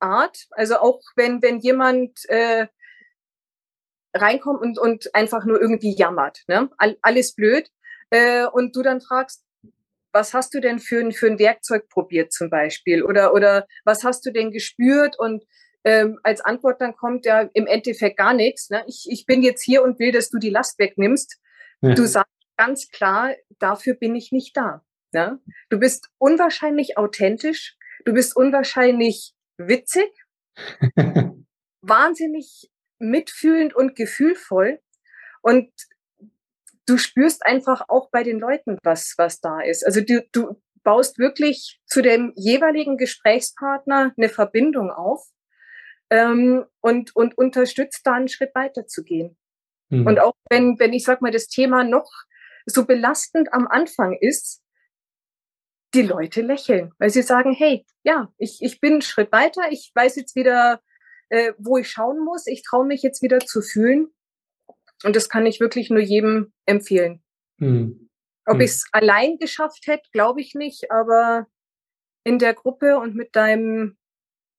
Art. 0.00 0.46
Also 0.50 0.78
auch 0.78 1.00
wenn, 1.16 1.42
wenn 1.42 1.58
jemand 1.60 2.18
äh, 2.28 2.66
reinkommt 4.14 4.60
und, 4.60 4.78
und 4.78 5.14
einfach 5.14 5.44
nur 5.44 5.60
irgendwie 5.60 5.96
jammert, 5.96 6.42
ne? 6.48 6.70
All, 6.78 6.96
alles 7.02 7.34
blöd. 7.34 7.70
Äh, 8.10 8.46
und 8.46 8.76
du 8.76 8.82
dann 8.82 9.00
fragst, 9.00 9.45
was 10.16 10.32
hast 10.32 10.54
du 10.54 10.60
denn 10.60 10.78
für 10.78 10.98
ein, 10.98 11.12
für 11.12 11.26
ein 11.26 11.38
Werkzeug 11.38 11.90
probiert 11.90 12.32
zum 12.32 12.48
Beispiel? 12.48 13.02
Oder, 13.02 13.34
oder 13.34 13.66
was 13.84 14.02
hast 14.02 14.24
du 14.24 14.32
denn 14.32 14.50
gespürt? 14.50 15.18
Und 15.18 15.44
ähm, 15.84 16.18
als 16.22 16.40
Antwort 16.40 16.80
dann 16.80 16.96
kommt 16.96 17.26
ja 17.26 17.42
im 17.52 17.66
Endeffekt 17.66 18.16
gar 18.16 18.32
nichts. 18.32 18.70
Ne? 18.70 18.82
Ich, 18.86 19.06
ich 19.10 19.26
bin 19.26 19.42
jetzt 19.42 19.62
hier 19.62 19.82
und 19.82 19.98
will, 19.98 20.12
dass 20.12 20.30
du 20.30 20.38
die 20.38 20.48
Last 20.48 20.78
wegnimmst. 20.78 21.38
Ja. 21.82 21.94
Du 21.94 22.06
sagst 22.06 22.32
ganz 22.56 22.88
klar, 22.88 23.34
dafür 23.58 23.94
bin 23.94 24.14
ich 24.14 24.32
nicht 24.32 24.56
da. 24.56 24.82
Ne? 25.12 25.38
Du 25.68 25.78
bist 25.78 26.08
unwahrscheinlich 26.16 26.96
authentisch, 26.96 27.76
du 28.06 28.14
bist 28.14 28.34
unwahrscheinlich 28.34 29.34
witzig, 29.58 30.10
wahnsinnig 31.82 32.70
mitfühlend 32.98 33.74
und 33.74 33.94
gefühlvoll. 33.94 34.80
Und 35.42 35.70
du 36.86 36.98
spürst 36.98 37.44
einfach 37.44 37.82
auch 37.88 38.10
bei 38.10 38.22
den 38.22 38.38
Leuten, 38.38 38.78
was, 38.82 39.14
was 39.18 39.40
da 39.40 39.60
ist. 39.60 39.84
Also 39.84 40.00
du, 40.00 40.26
du 40.32 40.60
baust 40.82 41.18
wirklich 41.18 41.80
zu 41.84 42.00
dem 42.00 42.32
jeweiligen 42.36 42.96
Gesprächspartner 42.96 44.14
eine 44.16 44.28
Verbindung 44.28 44.90
auf 44.90 45.26
ähm, 46.10 46.64
und, 46.80 47.14
und 47.16 47.36
unterstützt 47.36 48.00
da 48.04 48.14
einen 48.14 48.28
Schritt 48.28 48.54
weiter 48.54 48.86
zu 48.86 49.02
gehen. 49.02 49.36
Mhm. 49.88 50.06
Und 50.06 50.20
auch 50.20 50.34
wenn, 50.48 50.78
wenn 50.78 50.92
ich 50.92 51.04
sag 51.04 51.22
mal, 51.22 51.32
das 51.32 51.48
Thema 51.48 51.84
noch 51.84 52.10
so 52.66 52.84
belastend 52.84 53.52
am 53.52 53.66
Anfang 53.66 54.16
ist, 54.20 54.62
die 55.94 56.02
Leute 56.02 56.42
lächeln, 56.42 56.92
weil 56.98 57.10
sie 57.10 57.22
sagen, 57.22 57.52
hey, 57.52 57.84
ja, 58.02 58.32
ich, 58.38 58.58
ich 58.60 58.80
bin 58.80 58.94
einen 58.94 59.02
Schritt 59.02 59.32
weiter, 59.32 59.62
ich 59.70 59.90
weiß 59.94 60.16
jetzt 60.16 60.36
wieder, 60.36 60.80
äh, 61.30 61.52
wo 61.58 61.78
ich 61.78 61.90
schauen 61.90 62.24
muss, 62.24 62.46
ich 62.46 62.62
traue 62.62 62.86
mich 62.86 63.02
jetzt 63.02 63.22
wieder 63.22 63.40
zu 63.40 63.62
fühlen. 63.62 64.08
Und 65.04 65.16
das 65.16 65.28
kann 65.28 65.46
ich 65.46 65.60
wirklich 65.60 65.90
nur 65.90 66.00
jedem 66.00 66.52
empfehlen. 66.64 67.22
Hm. 67.58 68.08
Ob 68.46 68.54
hm. 68.54 68.60
ich 68.60 68.70
es 68.70 68.84
allein 68.92 69.38
geschafft 69.38 69.86
hätte, 69.86 70.08
glaube 70.12 70.40
ich 70.40 70.54
nicht, 70.54 70.90
aber 70.90 71.46
in 72.24 72.38
der 72.38 72.54
Gruppe 72.54 72.98
und 72.98 73.14
mit 73.14 73.36
deinem, 73.36 73.96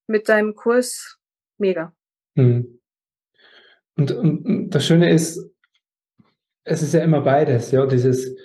mit 0.08 0.30
deinem 0.30 0.56
Kurs 0.56 1.18
mega. 1.58 1.94
Hm. 2.36 2.80
Und, 3.96 4.12
und 4.12 4.70
das 4.70 4.86
Schöne 4.86 5.12
ist, 5.12 5.44
es 6.64 6.84
ist 6.84 6.94
ja 6.94 7.04
immer 7.04 7.22
beides, 7.22 7.72
ja, 7.72 7.86
dieses 7.86 8.36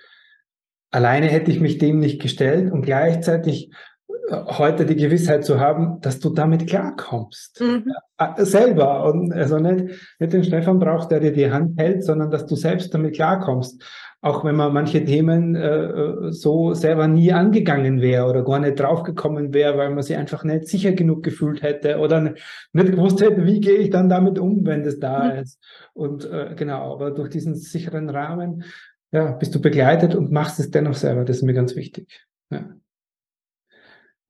alleine 0.91 1.27
hätte 1.29 1.51
ich 1.51 1.61
mich 1.61 1.79
dem 1.79 1.99
nicht 1.99 2.21
gestellt 2.21 2.71
und 2.71 2.83
gleichzeitig 2.83 3.71
heute 4.31 4.87
die 4.87 4.97
Gewissheit 4.97 5.45
zu 5.45 5.59
haben, 5.59 6.01
dass 6.01 6.21
du 6.21 6.31
damit 6.31 6.69
klarkommst. 6.69 7.61
Mhm. 7.61 7.93
Äh, 8.19 8.45
selber. 8.45 9.05
Und 9.05 9.33
also 9.33 9.59
nicht, 9.59 9.97
nicht 10.19 10.33
den 10.33 10.45
Stefan 10.45 10.79
braucht, 10.79 11.11
der 11.11 11.21
dir 11.21 11.33
die 11.33 11.51
Hand 11.51 11.79
hält, 11.79 12.05
sondern 12.05 12.31
dass 12.31 12.47
du 12.47 12.55
selbst 12.55 12.95
damit 12.95 13.17
klarkommst. 13.17 13.83
Auch 14.21 14.45
wenn 14.45 14.55
man 14.55 14.73
manche 14.73 15.05
Themen 15.05 15.57
äh, 15.57 15.85
äh 15.87 16.33
so 16.33 16.73
selber 16.75 17.09
nie 17.09 17.33
angegangen 17.33 18.01
wäre 18.01 18.27
oder 18.27 18.45
gar 18.45 18.61
nicht 18.61 18.79
draufgekommen 18.79 19.53
wäre, 19.53 19.77
weil 19.77 19.91
man 19.91 20.05
sie 20.05 20.15
einfach 20.15 20.45
nicht 20.45 20.69
sicher 20.69 20.93
genug 20.93 21.25
gefühlt 21.25 21.63
hätte 21.63 21.99
oder 21.99 22.21
nicht 22.21 22.93
gewusst 22.93 23.21
hätte, 23.21 23.45
wie 23.45 23.61
gehe 23.61 23.79
ich 23.79 23.91
dann 23.91 24.09
damit 24.09 24.39
um, 24.39 24.65
wenn 24.65 24.85
das 24.85 25.01
da 25.01 25.25
mhm. 25.25 25.41
ist. 25.41 25.59
Und 25.95 26.31
äh, 26.31 26.55
genau, 26.55 26.95
aber 26.95 27.11
durch 27.11 27.31
diesen 27.31 27.57
sicheren 27.57 28.09
Rahmen 28.09 28.65
ja, 29.11 29.33
bist 29.33 29.55
du 29.55 29.61
begleitet 29.61 30.15
und 30.15 30.31
machst 30.31 30.61
es 30.61 30.71
dennoch 30.71 30.95
selber. 30.95 31.25
Das 31.25 31.39
ist 31.39 31.43
mir 31.43 31.55
ganz 31.55 31.75
wichtig. 31.75 32.25
Ja. 32.51 32.65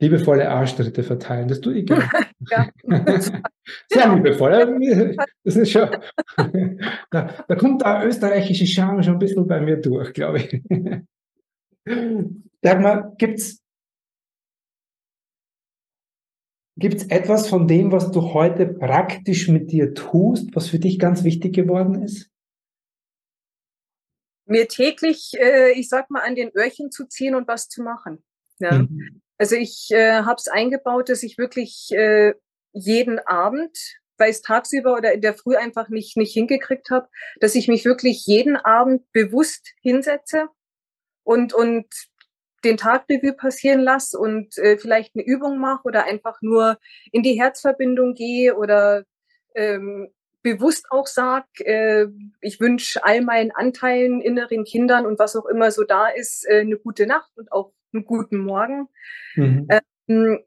Liebevolle 0.02 0.50
Arschtritte 0.50 1.02
verteilen. 1.02 1.48
Das 1.48 1.60
tue 1.60 1.78
ich 1.78 1.86
gerne. 1.86 2.08
ja. 2.50 2.68
Sehr 3.88 4.14
liebevoll. 4.14 5.16
Das 5.44 5.56
ist 5.56 5.70
schon, 5.70 5.88
da, 7.10 7.44
da 7.48 7.54
kommt 7.54 7.82
der 7.82 8.04
österreichische 8.04 8.66
Charme 8.66 9.02
schon 9.02 9.14
ein 9.14 9.18
bisschen 9.18 9.46
bei 9.46 9.60
mir 9.60 9.76
durch, 9.76 10.12
glaube 10.12 10.38
ich. 10.38 10.62
Sag 12.62 12.80
mal, 12.80 13.14
gibt's 13.16 13.62
Gibt 16.78 16.94
es 16.94 17.06
etwas 17.10 17.48
von 17.48 17.68
dem, 17.68 17.92
was 17.92 18.10
du 18.12 18.32
heute 18.32 18.66
praktisch 18.66 19.46
mit 19.46 19.70
dir 19.70 19.92
tust, 19.92 20.56
was 20.56 20.68
für 20.68 20.78
dich 20.78 20.98
ganz 20.98 21.22
wichtig 21.22 21.54
geworden 21.54 22.02
ist? 22.02 22.30
Mir 24.46 24.66
täglich, 24.68 25.32
äh, 25.38 25.72
ich 25.72 25.90
sag 25.90 26.10
mal, 26.10 26.22
an 26.22 26.34
den 26.34 26.50
Öhrchen 26.56 26.90
zu 26.90 27.06
ziehen 27.06 27.34
und 27.34 27.46
was 27.46 27.68
zu 27.68 27.82
machen. 27.82 28.24
Ja. 28.58 28.78
Mhm. 28.78 29.22
Also 29.42 29.56
ich 29.56 29.88
äh, 29.90 30.22
habe 30.22 30.36
es 30.36 30.46
eingebaut, 30.46 31.08
dass 31.08 31.24
ich 31.24 31.36
wirklich 31.36 31.90
äh, 31.90 32.34
jeden 32.72 33.18
Abend, 33.18 33.76
weil 34.16 34.30
ich 34.30 34.36
es 34.36 34.42
tagsüber 34.42 34.94
oder 34.94 35.12
in 35.14 35.20
der 35.20 35.34
Früh 35.34 35.56
einfach 35.56 35.88
nicht, 35.88 36.16
nicht 36.16 36.32
hingekriegt 36.32 36.90
habe, 36.90 37.08
dass 37.40 37.56
ich 37.56 37.66
mich 37.66 37.84
wirklich 37.84 38.24
jeden 38.24 38.54
Abend 38.54 39.02
bewusst 39.10 39.66
hinsetze 39.80 40.46
und, 41.24 41.54
und 41.54 41.86
den 42.62 42.76
Tag 42.76 43.06
Revue 43.10 43.32
passieren 43.32 43.80
lasse 43.80 44.16
und 44.16 44.56
äh, 44.58 44.78
vielleicht 44.78 45.16
eine 45.16 45.24
Übung 45.24 45.58
mache 45.58 45.88
oder 45.88 46.04
einfach 46.04 46.40
nur 46.40 46.78
in 47.10 47.24
die 47.24 47.34
Herzverbindung 47.34 48.14
gehe 48.14 48.54
oder 48.54 49.02
ähm, 49.56 50.12
bewusst 50.42 50.86
auch 50.90 51.08
sag, 51.08 51.46
äh, 51.58 52.06
ich 52.40 52.60
wünsche 52.60 53.02
all 53.02 53.22
meinen 53.22 53.50
Anteilen, 53.50 54.20
inneren 54.20 54.62
Kindern 54.62 55.04
und 55.04 55.18
was 55.18 55.34
auch 55.34 55.46
immer 55.46 55.72
so 55.72 55.82
da 55.82 56.06
ist, 56.06 56.48
äh, 56.48 56.60
eine 56.60 56.78
gute 56.78 57.08
Nacht 57.08 57.32
und 57.34 57.50
auch 57.50 57.72
einen 57.92 58.04
guten 58.04 58.38
Morgen. 58.38 58.88
Mhm. 59.34 59.68
Ähm, 60.08 60.40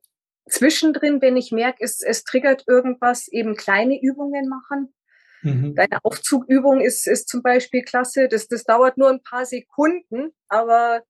zwischendrin, 0.47 1.21
wenn 1.21 1.38
ich 1.38 1.51
merke, 1.51 1.84
es, 1.84 2.01
es 2.01 2.23
triggert 2.23 2.63
irgendwas, 2.67 3.27
eben 3.27 3.55
kleine 3.55 4.01
Übungen 4.01 4.47
machen. 4.47 4.93
Mhm. 5.41 5.75
Deine 5.75 6.03
Aufzugübung 6.03 6.81
ist, 6.81 7.08
ist 7.08 7.29
zum 7.29 7.41
Beispiel 7.41 7.84
klasse. 7.84 8.27
Das, 8.27 8.47
das 8.47 8.63
dauert 8.63 8.97
nur 8.97 9.10
ein 9.10 9.21
paar 9.21 9.45
Sekunden, 9.45 10.31
aber 10.47 11.03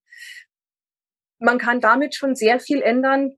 man 1.39 1.58
kann 1.58 1.80
damit 1.80 2.15
schon 2.15 2.36
sehr 2.36 2.60
viel 2.60 2.82
ändern. 2.82 3.38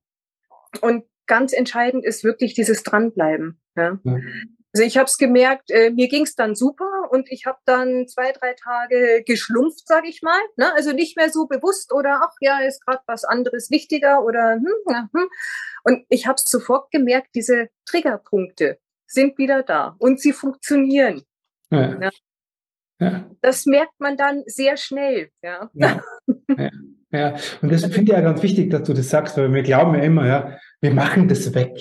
Und 0.81 1.05
ganz 1.27 1.53
entscheidend 1.53 2.05
ist 2.05 2.23
wirklich 2.23 2.53
dieses 2.53 2.83
Dranbleiben. 2.83 3.61
Ja. 3.75 3.99
ja. 4.03 4.19
Also 4.73 4.85
ich 4.85 4.97
habe 4.97 5.05
es 5.05 5.17
gemerkt, 5.17 5.71
äh, 5.71 5.91
mir 5.91 6.07
ging 6.07 6.23
es 6.23 6.35
dann 6.35 6.55
super 6.55 6.85
und 7.09 7.31
ich 7.31 7.45
habe 7.45 7.57
dann 7.65 8.07
zwei, 8.07 8.31
drei 8.31 8.53
Tage 8.53 9.23
geschlumpft, 9.25 9.87
sage 9.87 10.07
ich 10.07 10.21
mal. 10.21 10.39
Ne? 10.55 10.73
Also 10.75 10.91
nicht 10.91 11.17
mehr 11.17 11.29
so 11.29 11.47
bewusst 11.47 11.93
oder 11.93 12.21
ach 12.23 12.35
ja, 12.41 12.59
ist 12.59 12.85
gerade 12.85 13.01
was 13.07 13.23
anderes 13.23 13.69
wichtiger 13.71 14.23
oder 14.23 14.55
hm, 14.55 14.73
ja, 14.89 15.09
hm. 15.13 15.27
Und 15.83 16.05
ich 16.09 16.27
habe 16.27 16.39
sofort 16.43 16.91
gemerkt, 16.91 17.29
diese 17.35 17.69
Triggerpunkte 17.85 18.79
sind 19.05 19.37
wieder 19.37 19.63
da 19.63 19.95
und 19.99 20.19
sie 20.19 20.33
funktionieren. 20.33 21.23
Ja. 21.71 21.99
ja. 22.01 22.09
Ja. 22.99 23.29
Das 23.41 23.65
merkt 23.67 23.99
man 23.99 24.17
dann 24.17 24.43
sehr 24.47 24.75
schnell. 24.75 25.29
Ja. 25.43 25.69
ja. 25.73 26.01
ja. 26.57 26.69
Ja, 27.09 27.35
und 27.61 27.71
das 27.71 27.83
finde 27.83 28.01
ich 28.01 28.09
ja 28.09 28.21
ganz 28.21 28.43
wichtig, 28.43 28.69
dass 28.69 28.83
du 28.83 28.93
das 28.93 29.09
sagst, 29.09 29.37
weil 29.37 29.53
wir 29.53 29.63
glauben 29.63 29.95
ja 29.95 30.01
immer, 30.01 30.27
ja, 30.27 30.57
wir 30.81 30.93
machen 30.93 31.29
das 31.29 31.53
weg. 31.53 31.77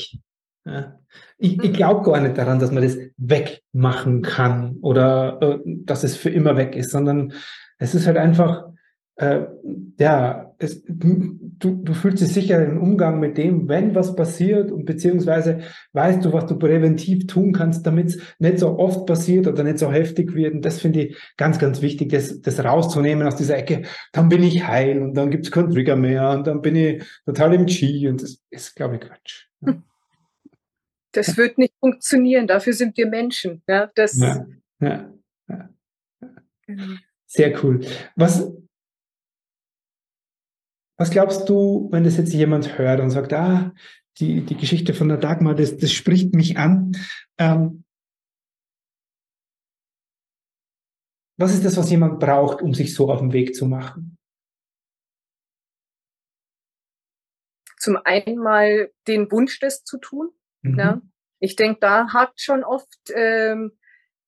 Ja. 0.65 1.01
Ich, 1.39 1.63
ich 1.63 1.71
mhm. 1.71 1.75
glaube 1.75 2.11
gar 2.11 2.21
nicht 2.21 2.39
daran, 2.39 2.59
dass 2.59 2.73
man 2.73 2.83
das 2.83 2.97
wegmachen 3.17 4.23
kann 4.23 4.77
oder 4.81 5.39
äh, 5.43 5.59
dass 5.65 6.05
es 6.05 6.17
für 6.17 6.31
immer 6.31 6.57
weg 6.57 6.77
ist, 6.77 6.91
sondern 6.91 7.33
es 7.79 7.95
ist 7.95 8.07
halt 8.07 8.17
einfach, 8.17 8.71
äh, 9.17 9.43
ja, 9.99 10.55
es, 10.59 10.83
du, 10.87 11.83
du 11.83 11.95
fühlst 11.95 12.23
dich 12.23 12.29
sicher 12.29 12.65
im 12.65 12.81
Umgang 12.81 13.21
mit 13.21 13.37
dem, 13.37 13.69
wenn 13.69 13.95
was 13.95 14.15
passiert 14.15 14.71
und 14.71 14.85
beziehungsweise 14.85 15.61
weißt 15.93 16.25
du, 16.25 16.33
was 16.33 16.47
du 16.47 16.59
präventiv 16.59 17.27
tun 17.27 17.53
kannst, 17.53 17.87
damit 17.87 18.09
es 18.09 18.19
nicht 18.39 18.59
so 18.59 18.79
oft 18.79 19.07
passiert 19.07 19.47
oder 19.47 19.65
nicht 19.65 19.79
so 19.79 19.91
heftig 19.93 20.35
wird. 20.35 20.55
Und 20.55 20.65
das 20.65 20.81
finde 20.81 21.03
ich 21.03 21.17
ganz, 21.37 21.59
ganz 21.59 21.83
wichtig, 21.83 22.11
das, 22.11 22.41
das 22.41 22.63
rauszunehmen 22.63 23.27
aus 23.27 23.37
dieser 23.37 23.57
Ecke. 23.57 23.83
Dann 24.13 24.29
bin 24.29 24.43
ich 24.43 24.67
heil 24.67 25.03
und 25.03 25.15
dann 25.15 25.31
gibt 25.31 25.47
es 25.47 25.53
keinen 25.53 25.71
Trigger 25.71 25.97
mehr 25.97 26.31
und 26.31 26.47
dann 26.47 26.61
bin 26.63 26.77
ich 26.77 27.03
total 27.25 27.55
im 27.55 27.67
Chi 27.67 28.09
und 28.09 28.23
das 28.23 28.43
ist, 28.51 28.77
glaube 28.77 28.97
ich, 28.97 29.01
Quatsch. 29.03 29.47
Das 31.17 31.37
wird 31.39 31.57
nicht 31.57 31.75
funktionieren, 31.81 32.47
dafür 32.47 32.75
sind 32.75 32.97
wir 32.99 33.07
Menschen. 33.07 33.63
Ja, 33.67 33.91
das 33.95 34.19
ja, 34.19 34.47
ja, 34.81 35.15
ja. 35.49 35.71
Genau. 36.67 36.99
Sehr 37.27 37.65
cool. 37.65 37.81
Was, 38.17 38.53
was 40.99 41.11
glaubst 41.11 41.49
du, 41.49 41.89
wenn 41.91 42.05
das 42.05 42.19
jetzt 42.19 42.33
jemand 42.33 42.77
hört 42.77 43.01
und 43.01 43.11
sagt, 43.11 43.33
ah, 43.33 43.73
die, 44.19 44.45
die 44.45 44.57
Geschichte 44.57 44.95
von 44.95 45.09
der 45.09 45.19
Dagmar, 45.19 45.55
das, 45.55 45.77
das 45.77 45.93
spricht 45.93 46.35
mich 46.35 46.59
an. 46.59 46.93
Ähm, 47.39 47.85
was 51.39 51.55
ist 51.55 51.65
das, 51.65 51.77
was 51.77 51.91
jemand 51.91 52.21
braucht, 52.21 52.63
um 52.63 52.75
sich 52.75 52.95
so 52.95 53.11
auf 53.11 53.21
den 53.21 53.33
Weg 53.33 53.55
zu 53.55 53.67
machen? 53.67 54.19
Zum 57.79 57.97
einen 58.05 58.39
mal 58.39 58.91
den 59.07 59.31
Wunsch, 59.31 59.61
das 59.61 59.85
zu 59.85 59.99
tun. 59.99 60.31
Mhm. 60.63 60.79
Ja. 60.79 61.01
Ich 61.39 61.57
denke, 61.57 61.79
da 61.81 62.13
hakt 62.13 62.41
schon 62.41 62.65
oft 62.65 62.89
ähm, 63.15 63.79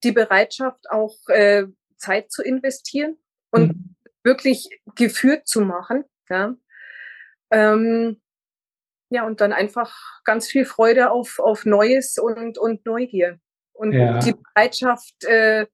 die 0.04 0.12
Bereitschaft, 0.12 0.90
auch 0.90 1.16
äh, 1.28 1.64
Zeit 1.96 2.30
zu 2.30 2.42
investieren 2.42 3.16
und 3.50 3.68
mhm. 3.68 3.96
wirklich 4.22 4.68
geführt 4.94 5.48
zu 5.48 5.62
machen. 5.62 6.04
Ja, 6.28 6.54
ähm, 7.50 8.20
ja 9.10 9.26
und 9.26 9.40
dann 9.40 9.52
einfach 9.52 10.22
ganz 10.24 10.46
viel 10.46 10.64
Freude 10.64 11.10
auf, 11.10 11.38
auf 11.38 11.64
Neues 11.64 12.18
und, 12.18 12.58
und 12.58 12.84
Neugier 12.84 13.40
und 13.72 13.92
ja. 13.92 14.18
die 14.18 14.34
Bereitschaft, 14.34 15.24
äh, 15.24 15.66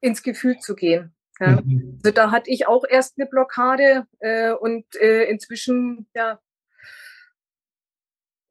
ins 0.00 0.22
Gefühl 0.22 0.58
zu 0.58 0.74
gehen. 0.74 1.14
Ja. 1.40 1.60
Mhm. 1.62 1.98
Also 2.04 2.14
da 2.14 2.30
hatte 2.30 2.50
ich 2.50 2.66
auch 2.66 2.84
erst 2.88 3.18
eine 3.18 3.28
Blockade 3.28 4.06
äh, 4.20 4.52
und 4.52 4.84
äh, 4.96 5.24
inzwischen, 5.24 6.08
ja, 6.14 6.40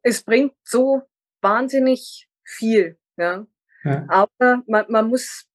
es 0.02 0.24
bringt 0.24 0.54
so 0.64 1.04
wahnsinnig 1.42 2.28
viel. 2.44 2.98
Ja. 3.18 3.46
ja. 3.84 4.06
Aber 4.08 4.64
man, 4.68 4.86
man 4.90 5.08
muss 5.08 5.48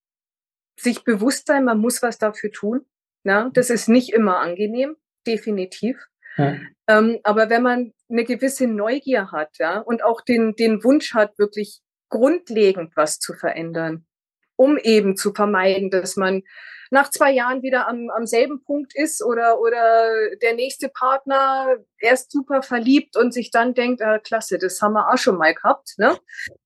sich 0.79 1.05
bewusst 1.05 1.47
sein, 1.47 1.65
man 1.65 1.79
muss 1.79 2.03
was 2.03 2.19
dafür 2.19 2.51
tun. 2.51 2.87
Ja. 3.25 3.51
Das 3.55 3.71
ist 3.71 3.89
nicht 3.89 4.13
immer 4.13 4.39
angenehm 4.39 4.97
definitiv. 5.27 5.99
Ja. 6.37 6.57
Ähm, 6.87 7.19
aber 7.25 7.51
wenn 7.51 7.63
man 7.63 7.93
eine 8.09 8.25
gewisse 8.25 8.67
Neugier 8.67 9.33
hat, 9.33 9.59
ja, 9.59 9.79
und 9.81 10.05
auch 10.05 10.21
den, 10.21 10.55
den 10.55 10.85
Wunsch 10.85 11.15
hat, 11.15 11.39
wirklich 11.39 11.81
grundlegend 12.09 12.97
was 12.97 13.19
zu 13.19 13.35
verändern, 13.35 14.07
um 14.55 14.79
eben 14.79 15.17
zu 15.17 15.33
vermeiden, 15.35 15.91
dass 15.91 16.17
man 16.17 16.43
nach 16.91 17.11
zwei 17.11 17.33
Jahren 17.33 17.63
wieder 17.63 17.89
am, 17.89 18.11
am 18.11 18.27
selben 18.27 18.63
Punkt 18.63 18.95
ist 18.95 19.23
oder, 19.23 19.61
oder 19.61 20.37
der 20.43 20.55
nächste 20.55 20.89
Partner 20.89 21.77
erst 21.99 22.33
super 22.33 22.63
verliebt 22.63 23.17
und 23.17 23.33
sich 23.33 23.51
dann 23.51 23.75
denkt, 23.75 24.03
ah, 24.03 24.19
klasse, 24.19 24.59
das 24.59 24.81
haben 24.81 24.95
wir 24.95 25.13
auch 25.13 25.19
schon 25.19 25.37
mal 25.37 25.55
gehabt, 25.55 25.95
ne? 25.99 26.19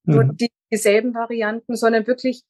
Mhm. 0.05 0.15
Nur 0.15 0.25
die, 0.25 0.51
dieselben 0.71 1.15
Varianten, 1.15 1.77
sondern 1.77 2.07
wirklich 2.07 2.45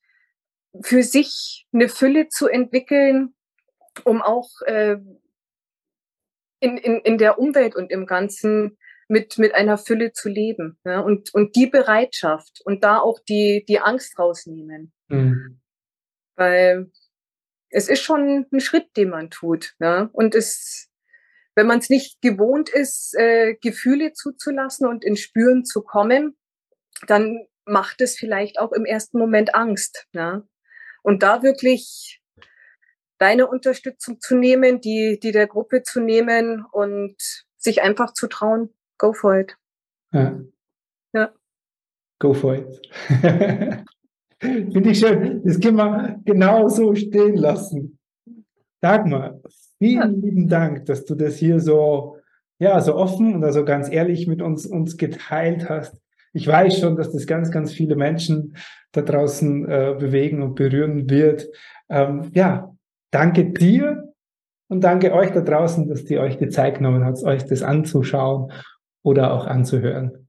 für 0.82 1.02
sich 1.02 1.66
eine 1.72 1.88
Fülle 1.88 2.28
zu 2.28 2.48
entwickeln, 2.48 3.34
um 4.04 4.22
auch 4.22 4.48
äh, 4.66 4.96
in, 6.60 6.76
in, 6.76 7.00
in 7.00 7.18
der 7.18 7.38
Umwelt 7.38 7.74
und 7.74 7.90
im 7.90 8.06
Ganzen 8.06 8.78
mit, 9.08 9.38
mit 9.38 9.54
einer 9.54 9.76
Fülle 9.76 10.12
zu 10.12 10.28
leben. 10.28 10.78
Ja? 10.84 11.00
Und, 11.00 11.34
und 11.34 11.56
die 11.56 11.66
Bereitschaft 11.66 12.60
und 12.64 12.84
da 12.84 12.98
auch 12.98 13.18
die, 13.28 13.64
die 13.68 13.80
Angst 13.80 14.18
rausnehmen. 14.18 14.92
Mhm. 15.08 15.60
Weil 16.36 16.90
es 17.70 17.88
ist 17.88 18.02
schon 18.02 18.46
ein 18.52 18.60
Schritt, 18.60 18.96
den 18.96 19.10
man 19.10 19.30
tut. 19.30 19.74
Ja? 19.78 20.10
Und 20.12 20.34
es, 20.34 20.88
wenn 21.54 21.66
man 21.66 21.78
es 21.78 21.88
nicht 21.88 22.20
gewohnt 22.20 22.68
ist, 22.68 23.14
äh, 23.16 23.54
Gefühle 23.60 24.12
zuzulassen 24.12 24.86
und 24.86 25.04
ins 25.04 25.20
Spüren 25.20 25.64
zu 25.64 25.82
kommen, 25.82 26.36
dann 27.06 27.46
macht 27.64 28.00
es 28.00 28.16
vielleicht 28.16 28.58
auch 28.58 28.72
im 28.72 28.84
ersten 28.84 29.18
Moment 29.18 29.54
Angst. 29.54 30.06
Ja? 30.12 30.42
Und 31.02 31.22
da 31.22 31.42
wirklich 31.42 32.20
deine 33.18 33.46
Unterstützung 33.46 34.20
zu 34.20 34.34
nehmen, 34.34 34.80
die, 34.80 35.18
die 35.22 35.32
der 35.32 35.46
Gruppe 35.46 35.82
zu 35.82 36.00
nehmen 36.00 36.64
und 36.72 37.16
sich 37.56 37.82
einfach 37.82 38.14
zu 38.14 38.26
trauen, 38.26 38.74
go 38.98 39.12
for 39.12 39.38
it. 39.38 39.56
Ja. 40.12 40.40
ja. 41.12 41.32
Go 42.18 42.34
for 42.34 42.56
it. 42.56 42.80
Finde 44.40 44.90
ich 44.90 44.98
schön. 44.98 45.42
Das 45.44 45.60
können 45.60 45.76
wir 45.76 46.20
genau 46.24 46.68
so 46.68 46.94
stehen 46.94 47.36
lassen. 47.36 47.98
Dagmar, 48.80 49.40
vielen 49.78 50.22
lieben 50.22 50.48
Dank, 50.48 50.86
dass 50.86 51.04
du 51.04 51.14
das 51.14 51.36
hier 51.36 51.60
so, 51.60 52.16
ja, 52.58 52.80
so 52.80 52.96
offen 52.96 53.34
und 53.34 53.44
also 53.44 53.64
ganz 53.64 53.90
ehrlich 53.90 54.26
mit 54.26 54.40
uns, 54.40 54.66
uns 54.66 54.96
geteilt 54.96 55.68
hast. 55.68 56.00
Ich 56.32 56.46
weiß 56.46 56.78
schon, 56.78 56.96
dass 56.96 57.12
das 57.12 57.26
ganz, 57.26 57.50
ganz 57.50 57.72
viele 57.72 57.96
Menschen 57.96 58.56
da 58.92 59.02
draußen 59.02 59.68
äh, 59.68 59.96
bewegen 59.98 60.42
und 60.42 60.54
berühren 60.54 61.10
wird. 61.10 61.48
Ähm, 61.90 62.30
ja, 62.32 62.72
Danke 63.10 63.44
dir 63.46 64.12
und 64.68 64.84
danke 64.84 65.12
euch 65.12 65.32
da 65.32 65.40
draußen, 65.40 65.88
dass 65.88 66.08
ihr 66.08 66.20
euch 66.20 66.38
die 66.38 66.48
Zeit 66.48 66.78
genommen 66.78 67.04
habt, 67.04 67.22
euch 67.24 67.44
das 67.44 67.62
anzuschauen 67.62 68.52
oder 69.02 69.34
auch 69.34 69.46
anzuhören. 69.46 70.28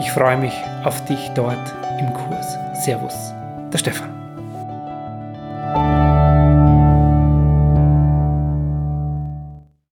Ich 0.00 0.10
freue 0.10 0.36
mich 0.36 0.54
auf 0.84 1.04
dich 1.04 1.30
dort 1.34 1.74
im 1.98 2.12
Kurs. 2.12 2.58
Servus, 2.74 3.34
der 3.72 3.78
Stefan. 3.78 4.13